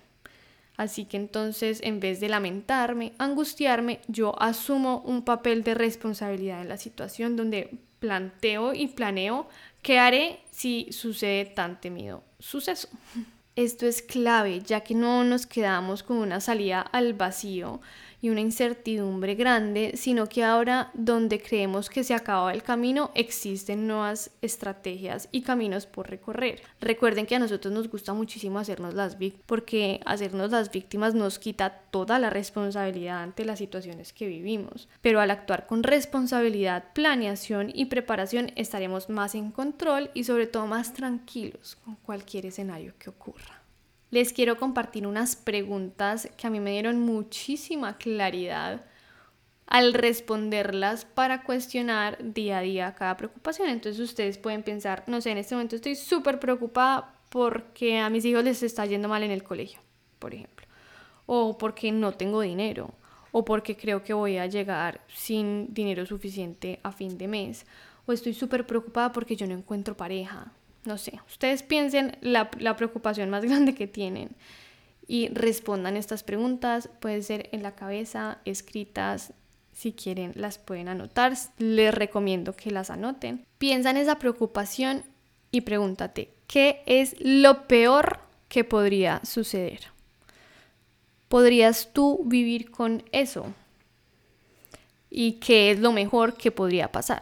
Así 0.75 1.05
que 1.05 1.17
entonces, 1.17 1.79
en 1.83 1.99
vez 1.99 2.19
de 2.19 2.29
lamentarme, 2.29 3.13
angustiarme, 3.19 3.99
yo 4.07 4.41
asumo 4.41 5.03
un 5.05 5.23
papel 5.23 5.63
de 5.63 5.75
responsabilidad 5.75 6.61
en 6.61 6.69
la 6.69 6.77
situación 6.77 7.35
donde 7.35 7.77
planteo 7.99 8.73
y 8.73 8.87
planeo 8.87 9.47
qué 9.81 9.99
haré 9.99 10.39
si 10.51 10.87
sucede 10.91 11.45
tan 11.45 11.79
temido 11.79 12.23
suceso. 12.39 12.89
Esto 13.55 13.85
es 13.85 14.01
clave, 14.01 14.61
ya 14.61 14.81
que 14.81 14.95
no 14.95 15.23
nos 15.23 15.45
quedamos 15.45 16.01
con 16.01 16.17
una 16.17 16.41
salida 16.41 16.81
al 16.81 17.13
vacío, 17.13 17.81
y 18.23 18.29
una 18.29 18.39
incertidumbre 18.39 19.35
grande, 19.35 19.91
sino 19.95 20.29
que 20.29 20.45
ahora 20.45 20.91
donde 20.93 21.41
creemos 21.41 21.89
que 21.89 22.05
se 22.05 22.13
acaba 22.13 22.53
el 22.53 22.63
camino 22.63 23.11
existen 23.15 23.85
nuevas 23.85 24.31
estrategias 24.41 25.27
y 25.33 25.41
caminos 25.41 25.87
por 25.87 26.09
recorrer. 26.09 26.61
Recuerden 26.79 27.25
que 27.25 27.35
a 27.35 27.39
nosotros 27.39 27.73
nos 27.73 27.89
gusta 27.89 28.13
muchísimo 28.13 28.59
hacernos 28.59 28.93
las 28.93 29.17
víctimas 29.17 29.45
porque 29.45 29.99
hacernos 30.05 30.51
las 30.51 30.71
víctimas 30.71 31.13
nos 31.13 31.37
quita 31.37 31.81
toda 31.91 32.17
la 32.17 32.29
responsabilidad 32.29 33.21
ante 33.21 33.43
las 33.43 33.59
situaciones 33.59 34.13
que 34.13 34.27
vivimos, 34.27 34.87
pero 35.01 35.19
al 35.19 35.29
actuar 35.29 35.67
con 35.67 35.83
responsabilidad, 35.83 36.93
planeación 36.93 37.71
y 37.73 37.87
preparación 37.87 38.53
estaremos 38.55 39.09
más 39.09 39.35
en 39.35 39.51
control 39.51 40.11
y 40.13 40.23
sobre 40.23 40.47
todo 40.47 40.65
más 40.65 40.93
tranquilos 40.93 41.75
con 41.83 41.97
cualquier 41.97 42.45
escenario 42.45 42.93
que 42.97 43.09
ocurra 43.09 43.62
les 44.13 44.31
quiero 44.31 44.57
compartir 44.57 45.07
unas 45.07 45.35
preguntas 45.35 46.29
que 46.37 46.45
a 46.45 46.51
mí 46.51 46.59
me 46.59 46.69
dieron 46.69 46.99
muchísima 46.99 47.97
claridad 47.97 48.85
al 49.65 49.95
responderlas 49.95 51.03
para 51.03 51.41
cuestionar 51.41 52.19
día 52.21 52.59
a 52.59 52.61
día 52.61 52.93
cada 52.93 53.17
preocupación. 53.17 53.69
Entonces 53.69 53.99
ustedes 53.99 54.37
pueden 54.37 54.61
pensar, 54.61 55.03
no 55.07 55.19
sé, 55.19 55.31
en 55.31 55.39
este 55.39 55.55
momento 55.55 55.75
estoy 55.75 55.95
súper 55.95 56.39
preocupada 56.39 57.15
porque 57.29 57.97
a 57.97 58.11
mis 58.11 58.23
hijos 58.25 58.43
les 58.43 58.61
está 58.61 58.85
yendo 58.85 59.09
mal 59.09 59.23
en 59.23 59.31
el 59.31 59.41
colegio, 59.41 59.79
por 60.19 60.35
ejemplo, 60.35 60.67
o 61.25 61.57
porque 61.57 61.91
no 61.91 62.11
tengo 62.11 62.41
dinero, 62.41 62.93
o 63.31 63.43
porque 63.43 63.75
creo 63.75 64.03
que 64.03 64.13
voy 64.13 64.37
a 64.37 64.45
llegar 64.45 65.01
sin 65.07 65.73
dinero 65.73 66.05
suficiente 66.05 66.79
a 66.83 66.91
fin 66.91 67.17
de 67.17 67.27
mes, 67.27 67.65
o 68.05 68.13
estoy 68.13 68.35
súper 68.35 68.67
preocupada 68.67 69.11
porque 69.11 69.35
yo 69.35 69.47
no 69.47 69.55
encuentro 69.55 69.97
pareja, 69.97 70.53
no 70.85 70.97
sé, 70.97 71.19
ustedes 71.27 71.63
piensen 71.63 72.17
la, 72.21 72.49
preocupación 72.49 73.29
más 73.29 73.43
grande 73.45 73.75
que 73.75 73.87
tienen 73.87 74.29
y 75.07 75.29
respondan 75.29 75.97
estas 75.97 76.23
preguntas. 76.23 76.89
Puede 76.99 77.21
ser 77.21 77.49
en 77.51 77.63
la 77.63 77.75
cabeza, 77.75 78.39
escritas, 78.45 79.33
si 79.73 79.93
quieren 79.93 80.33
las 80.35 80.57
pueden 80.57 80.87
anotar. 80.87 81.33
Les 81.57 81.93
recomiendo 81.93 82.55
que 82.55 82.71
las 82.71 82.89
anoten. 82.89 83.45
Piensa 83.57 83.89
en 83.89 83.97
esa 83.97 84.19
preocupación 84.19 85.03
y 85.51 85.61
pregúntate, 85.61 86.33
¿qué 86.47 86.81
es 86.85 87.15
lo 87.19 87.67
peor 87.67 88.19
que 88.49 88.63
podría 88.63 89.21
suceder? 89.23 89.81
¿Podrías 91.27 91.89
tú 91.93 92.23
vivir 92.25 92.71
con 92.71 93.03
eso? 93.11 93.53
¿Y 95.09 95.33
qué 95.33 95.71
es 95.71 95.79
lo 95.79 95.91
mejor 95.91 96.35
que 96.35 96.51
podría 96.51 96.91
pasar? 96.91 97.21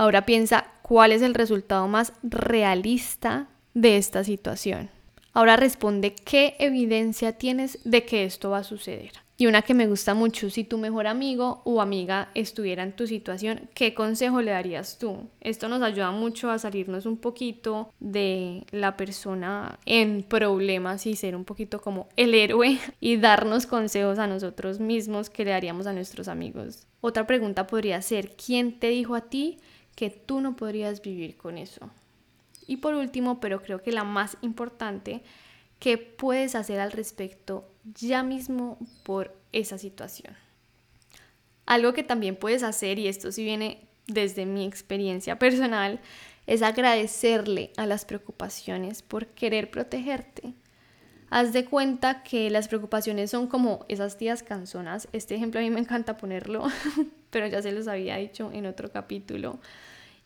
Ahora 0.00 0.24
piensa 0.24 0.64
cuál 0.80 1.12
es 1.12 1.20
el 1.20 1.34
resultado 1.34 1.86
más 1.86 2.14
realista 2.22 3.48
de 3.74 3.98
esta 3.98 4.24
situación. 4.24 4.88
Ahora 5.34 5.56
responde 5.56 6.14
qué 6.14 6.56
evidencia 6.58 7.32
tienes 7.32 7.78
de 7.84 8.06
que 8.06 8.24
esto 8.24 8.48
va 8.48 8.60
a 8.60 8.64
suceder. 8.64 9.12
Y 9.36 9.46
una 9.46 9.60
que 9.60 9.74
me 9.74 9.86
gusta 9.86 10.14
mucho, 10.14 10.48
si 10.48 10.64
tu 10.64 10.78
mejor 10.78 11.06
amigo 11.06 11.60
o 11.64 11.82
amiga 11.82 12.28
estuviera 12.34 12.82
en 12.82 12.96
tu 12.96 13.06
situación, 13.06 13.68
¿qué 13.74 13.92
consejo 13.92 14.40
le 14.40 14.52
darías 14.52 14.98
tú? 14.98 15.28
Esto 15.42 15.68
nos 15.68 15.82
ayuda 15.82 16.12
mucho 16.12 16.50
a 16.50 16.58
salirnos 16.58 17.04
un 17.04 17.18
poquito 17.18 17.92
de 18.00 18.64
la 18.70 18.96
persona 18.96 19.78
en 19.84 20.22
problemas 20.22 21.06
y 21.06 21.14
ser 21.14 21.36
un 21.36 21.44
poquito 21.44 21.82
como 21.82 22.08
el 22.16 22.34
héroe 22.34 22.78
y 23.00 23.18
darnos 23.18 23.66
consejos 23.66 24.18
a 24.18 24.26
nosotros 24.26 24.80
mismos 24.80 25.28
que 25.28 25.44
le 25.44 25.50
daríamos 25.50 25.86
a 25.86 25.92
nuestros 25.92 26.28
amigos. 26.28 26.86
Otra 27.02 27.26
pregunta 27.26 27.66
podría 27.66 28.00
ser, 28.00 28.32
¿quién 28.36 28.78
te 28.78 28.88
dijo 28.88 29.14
a 29.14 29.22
ti 29.22 29.58
que 29.94 30.10
tú 30.10 30.40
no 30.40 30.56
podrías 30.56 31.02
vivir 31.02 31.36
con 31.36 31.58
eso. 31.58 31.90
Y 32.66 32.78
por 32.78 32.94
último, 32.94 33.40
pero 33.40 33.62
creo 33.62 33.82
que 33.82 33.92
la 33.92 34.04
más 34.04 34.36
importante, 34.42 35.22
¿qué 35.78 35.98
puedes 35.98 36.54
hacer 36.54 36.80
al 36.80 36.92
respecto 36.92 37.68
ya 37.94 38.22
mismo 38.22 38.78
por 39.02 39.36
esa 39.52 39.78
situación? 39.78 40.34
Algo 41.66 41.92
que 41.92 42.02
también 42.02 42.36
puedes 42.36 42.62
hacer, 42.62 42.98
y 42.98 43.08
esto 43.08 43.32
sí 43.32 43.44
viene 43.44 43.88
desde 44.06 44.46
mi 44.46 44.64
experiencia 44.64 45.38
personal, 45.38 46.00
es 46.46 46.62
agradecerle 46.62 47.72
a 47.76 47.86
las 47.86 48.04
preocupaciones 48.04 49.02
por 49.02 49.26
querer 49.28 49.70
protegerte. 49.70 50.54
Haz 51.28 51.52
de 51.52 51.64
cuenta 51.64 52.24
que 52.24 52.50
las 52.50 52.66
preocupaciones 52.66 53.30
son 53.30 53.46
como 53.46 53.84
esas 53.88 54.18
tías 54.18 54.42
canzonas. 54.42 55.06
Este 55.12 55.36
ejemplo 55.36 55.60
a 55.60 55.62
mí 55.62 55.70
me 55.70 55.78
encanta 55.78 56.16
ponerlo, 56.16 56.66
pero 57.30 57.46
ya 57.46 57.62
se 57.62 57.72
los 57.72 57.88
había 57.88 58.16
dicho 58.16 58.50
en 58.52 58.66
otro 58.66 58.90
capítulo. 58.90 59.58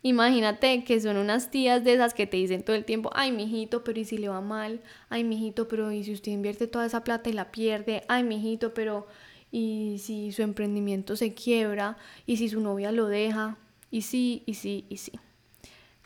Imagínate 0.02 0.84
que 0.84 1.00
son 1.00 1.16
unas 1.16 1.50
tías 1.50 1.82
de 1.82 1.94
esas 1.94 2.12
que 2.12 2.26
te 2.26 2.36
dicen 2.36 2.62
todo 2.62 2.76
el 2.76 2.84
tiempo, 2.84 3.10
ay, 3.14 3.32
mijito, 3.32 3.84
pero 3.84 3.98
¿y 3.98 4.04
si 4.04 4.18
le 4.18 4.28
va 4.28 4.42
mal? 4.42 4.80
Ay, 5.08 5.24
mijito, 5.24 5.66
pero 5.66 5.90
¿y 5.92 6.04
si 6.04 6.12
usted 6.12 6.32
invierte 6.32 6.66
toda 6.66 6.84
esa 6.84 7.04
plata 7.04 7.30
y 7.30 7.32
la 7.32 7.50
pierde? 7.50 8.02
Ay, 8.06 8.22
mijito, 8.22 8.74
pero 8.74 9.06
¿y 9.50 9.96
si 10.00 10.30
su 10.32 10.42
emprendimiento 10.42 11.16
se 11.16 11.32
quiebra? 11.32 11.96
¿Y 12.26 12.36
si 12.36 12.50
su 12.50 12.60
novia 12.60 12.92
lo 12.92 13.06
deja? 13.06 13.56
Y 13.90 14.02
sí, 14.02 14.42
y 14.44 14.54
sí, 14.54 14.84
y 14.90 14.98
sí. 14.98 15.12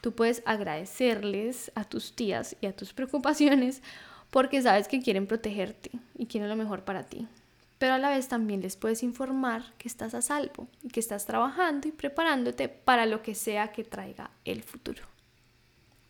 Tú 0.00 0.12
puedes 0.12 0.44
agradecerles 0.46 1.72
a 1.74 1.82
tus 1.82 2.14
tías 2.14 2.56
y 2.61 2.66
a 2.66 2.76
tus 2.76 2.92
preocupaciones 2.92 3.82
porque 4.30 4.62
sabes 4.62 4.87
que 4.87 5.02
quieren 5.02 5.26
protegerte 5.26 5.90
y 6.16 6.26
quieren 6.26 6.48
lo 6.48 6.54
mejor 6.54 6.84
para 6.84 7.02
ti 7.02 7.26
pero 7.79 7.95
a 7.95 7.99
la 7.99 8.11
vez 8.11 8.29
también 8.29 8.61
les 8.61 8.77
puedes 8.77 9.03
informar 9.03 9.73
que 9.79 9.88
estás 9.88 10.14
a 10.14 10.23
salvo 10.23 10.69
y 10.83 10.88
que 10.88 11.01
estás 11.01 11.27
trabajando 11.27 11.88
y 11.88 11.93
preparándote 11.93 12.69
para 12.69 13.07
lo 13.07 13.23
que 13.23 13.35
sea 13.35 13.73
que 13.73 13.85
traiga 13.85 14.31
el 14.45 14.62
futuro. 14.62 15.05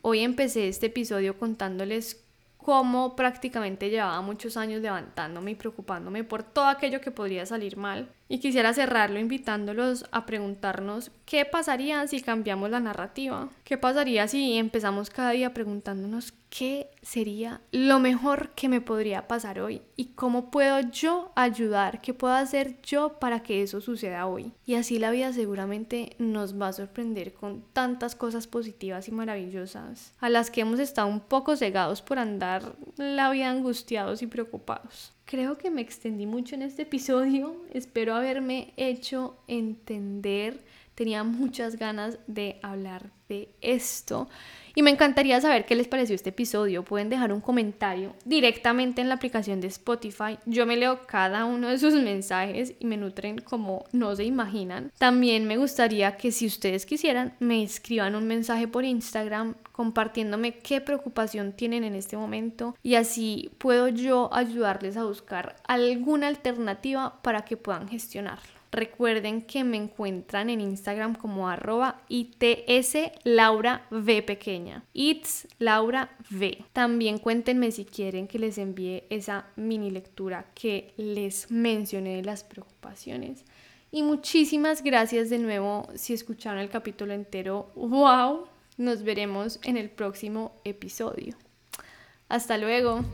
Hoy 0.00 0.20
empecé 0.20 0.68
este 0.68 0.86
episodio 0.86 1.38
contándoles 1.38 2.24
cómo 2.56 3.16
prácticamente 3.16 3.90
llevaba 3.90 4.20
muchos 4.20 4.56
años 4.56 4.80
levantándome 4.80 5.52
y 5.52 5.54
preocupándome 5.54 6.24
por 6.24 6.42
todo 6.42 6.66
aquello 6.66 7.00
que 7.00 7.10
podría 7.10 7.46
salir 7.46 7.76
mal. 7.76 8.10
Y 8.28 8.40
quisiera 8.40 8.74
cerrarlo 8.74 9.18
invitándolos 9.18 10.04
a 10.12 10.26
preguntarnos 10.26 11.10
qué 11.24 11.46
pasaría 11.46 12.06
si 12.06 12.20
cambiamos 12.20 12.70
la 12.70 12.80
narrativa, 12.80 13.48
qué 13.64 13.78
pasaría 13.78 14.28
si 14.28 14.58
empezamos 14.58 15.08
cada 15.08 15.30
día 15.30 15.54
preguntándonos 15.54 16.34
qué 16.50 16.90
sería 17.02 17.60
lo 17.72 18.00
mejor 18.00 18.50
que 18.50 18.68
me 18.68 18.80
podría 18.80 19.28
pasar 19.28 19.60
hoy 19.60 19.82
y 19.96 20.06
cómo 20.06 20.50
puedo 20.50 20.80
yo 20.90 21.32
ayudar, 21.36 22.00
qué 22.00 22.14
puedo 22.14 22.34
hacer 22.34 22.80
yo 22.82 23.18
para 23.18 23.42
que 23.42 23.62
eso 23.62 23.80
suceda 23.80 24.26
hoy. 24.26 24.52
Y 24.66 24.74
así 24.74 24.98
la 24.98 25.10
vida 25.10 25.32
seguramente 25.32 26.14
nos 26.18 26.60
va 26.60 26.68
a 26.68 26.72
sorprender 26.72 27.32
con 27.32 27.62
tantas 27.72 28.14
cosas 28.14 28.46
positivas 28.46 29.08
y 29.08 29.12
maravillosas 29.12 30.14
a 30.20 30.28
las 30.28 30.50
que 30.50 30.62
hemos 30.62 30.80
estado 30.80 31.08
un 31.08 31.20
poco 31.20 31.56
cegados 31.56 32.02
por 32.02 32.18
andar 32.18 32.76
la 32.96 33.30
vida 33.30 33.50
angustiados 33.50 34.22
y 34.22 34.26
preocupados. 34.26 35.12
Creo 35.30 35.58
que 35.58 35.70
me 35.70 35.82
extendí 35.82 36.24
mucho 36.24 36.54
en 36.54 36.62
este 36.62 36.82
episodio, 36.82 37.54
espero 37.74 38.14
haberme 38.14 38.72
hecho 38.78 39.36
entender 39.46 40.64
tenía 40.98 41.22
muchas 41.22 41.76
ganas 41.76 42.18
de 42.26 42.58
hablar 42.60 43.12
de 43.28 43.54
esto 43.60 44.28
y 44.74 44.82
me 44.82 44.90
encantaría 44.90 45.40
saber 45.40 45.64
qué 45.64 45.76
les 45.76 45.86
pareció 45.86 46.16
este 46.16 46.30
episodio. 46.30 46.82
Pueden 46.82 47.08
dejar 47.08 47.32
un 47.32 47.40
comentario 47.40 48.16
directamente 48.24 49.00
en 49.00 49.08
la 49.08 49.14
aplicación 49.14 49.60
de 49.60 49.68
Spotify. 49.68 50.40
Yo 50.44 50.66
me 50.66 50.76
leo 50.76 51.06
cada 51.06 51.44
uno 51.44 51.68
de 51.68 51.78
sus 51.78 51.94
mensajes 51.94 52.74
y 52.80 52.86
me 52.86 52.96
nutren 52.96 53.38
como 53.38 53.84
no 53.92 54.16
se 54.16 54.24
imaginan. 54.24 54.90
También 54.98 55.46
me 55.46 55.56
gustaría 55.56 56.16
que 56.16 56.32
si 56.32 56.46
ustedes 56.46 56.84
quisieran 56.84 57.36
me 57.38 57.62
escriban 57.62 58.16
un 58.16 58.26
mensaje 58.26 58.66
por 58.66 58.84
Instagram 58.84 59.54
compartiéndome 59.70 60.58
qué 60.58 60.80
preocupación 60.80 61.52
tienen 61.52 61.84
en 61.84 61.94
este 61.94 62.16
momento 62.16 62.74
y 62.82 62.96
así 62.96 63.52
puedo 63.58 63.86
yo 63.86 64.30
ayudarles 64.32 64.96
a 64.96 65.04
buscar 65.04 65.54
alguna 65.68 66.26
alternativa 66.26 67.22
para 67.22 67.44
que 67.44 67.56
puedan 67.56 67.86
gestionarlo. 67.86 68.57
Recuerden 68.78 69.42
que 69.42 69.64
me 69.64 69.76
encuentran 69.76 70.50
en 70.50 70.60
Instagram 70.60 71.16
como 71.16 71.48
arroba 71.48 72.00
ITS 72.08 73.10
Laura 73.24 73.84
V 73.90 74.22
pequeña. 74.22 74.84
It's 74.92 75.48
Laura 75.58 76.16
V. 76.30 76.64
También 76.72 77.18
cuéntenme 77.18 77.72
si 77.72 77.84
quieren 77.84 78.28
que 78.28 78.38
les 78.38 78.56
envíe 78.56 79.02
esa 79.10 79.46
mini 79.56 79.90
lectura 79.90 80.46
que 80.54 80.94
les 80.96 81.50
mencioné 81.50 82.14
de 82.14 82.22
las 82.22 82.44
preocupaciones. 82.44 83.44
Y 83.90 84.04
muchísimas 84.04 84.84
gracias 84.84 85.28
de 85.28 85.38
nuevo 85.38 85.88
si 85.96 86.12
escucharon 86.12 86.60
el 86.60 86.70
capítulo 86.70 87.14
entero. 87.14 87.72
¡Wow! 87.74 88.46
Nos 88.76 89.02
veremos 89.02 89.58
en 89.64 89.76
el 89.76 89.90
próximo 89.90 90.52
episodio. 90.62 91.34
Hasta 92.28 92.56
luego. 92.56 93.04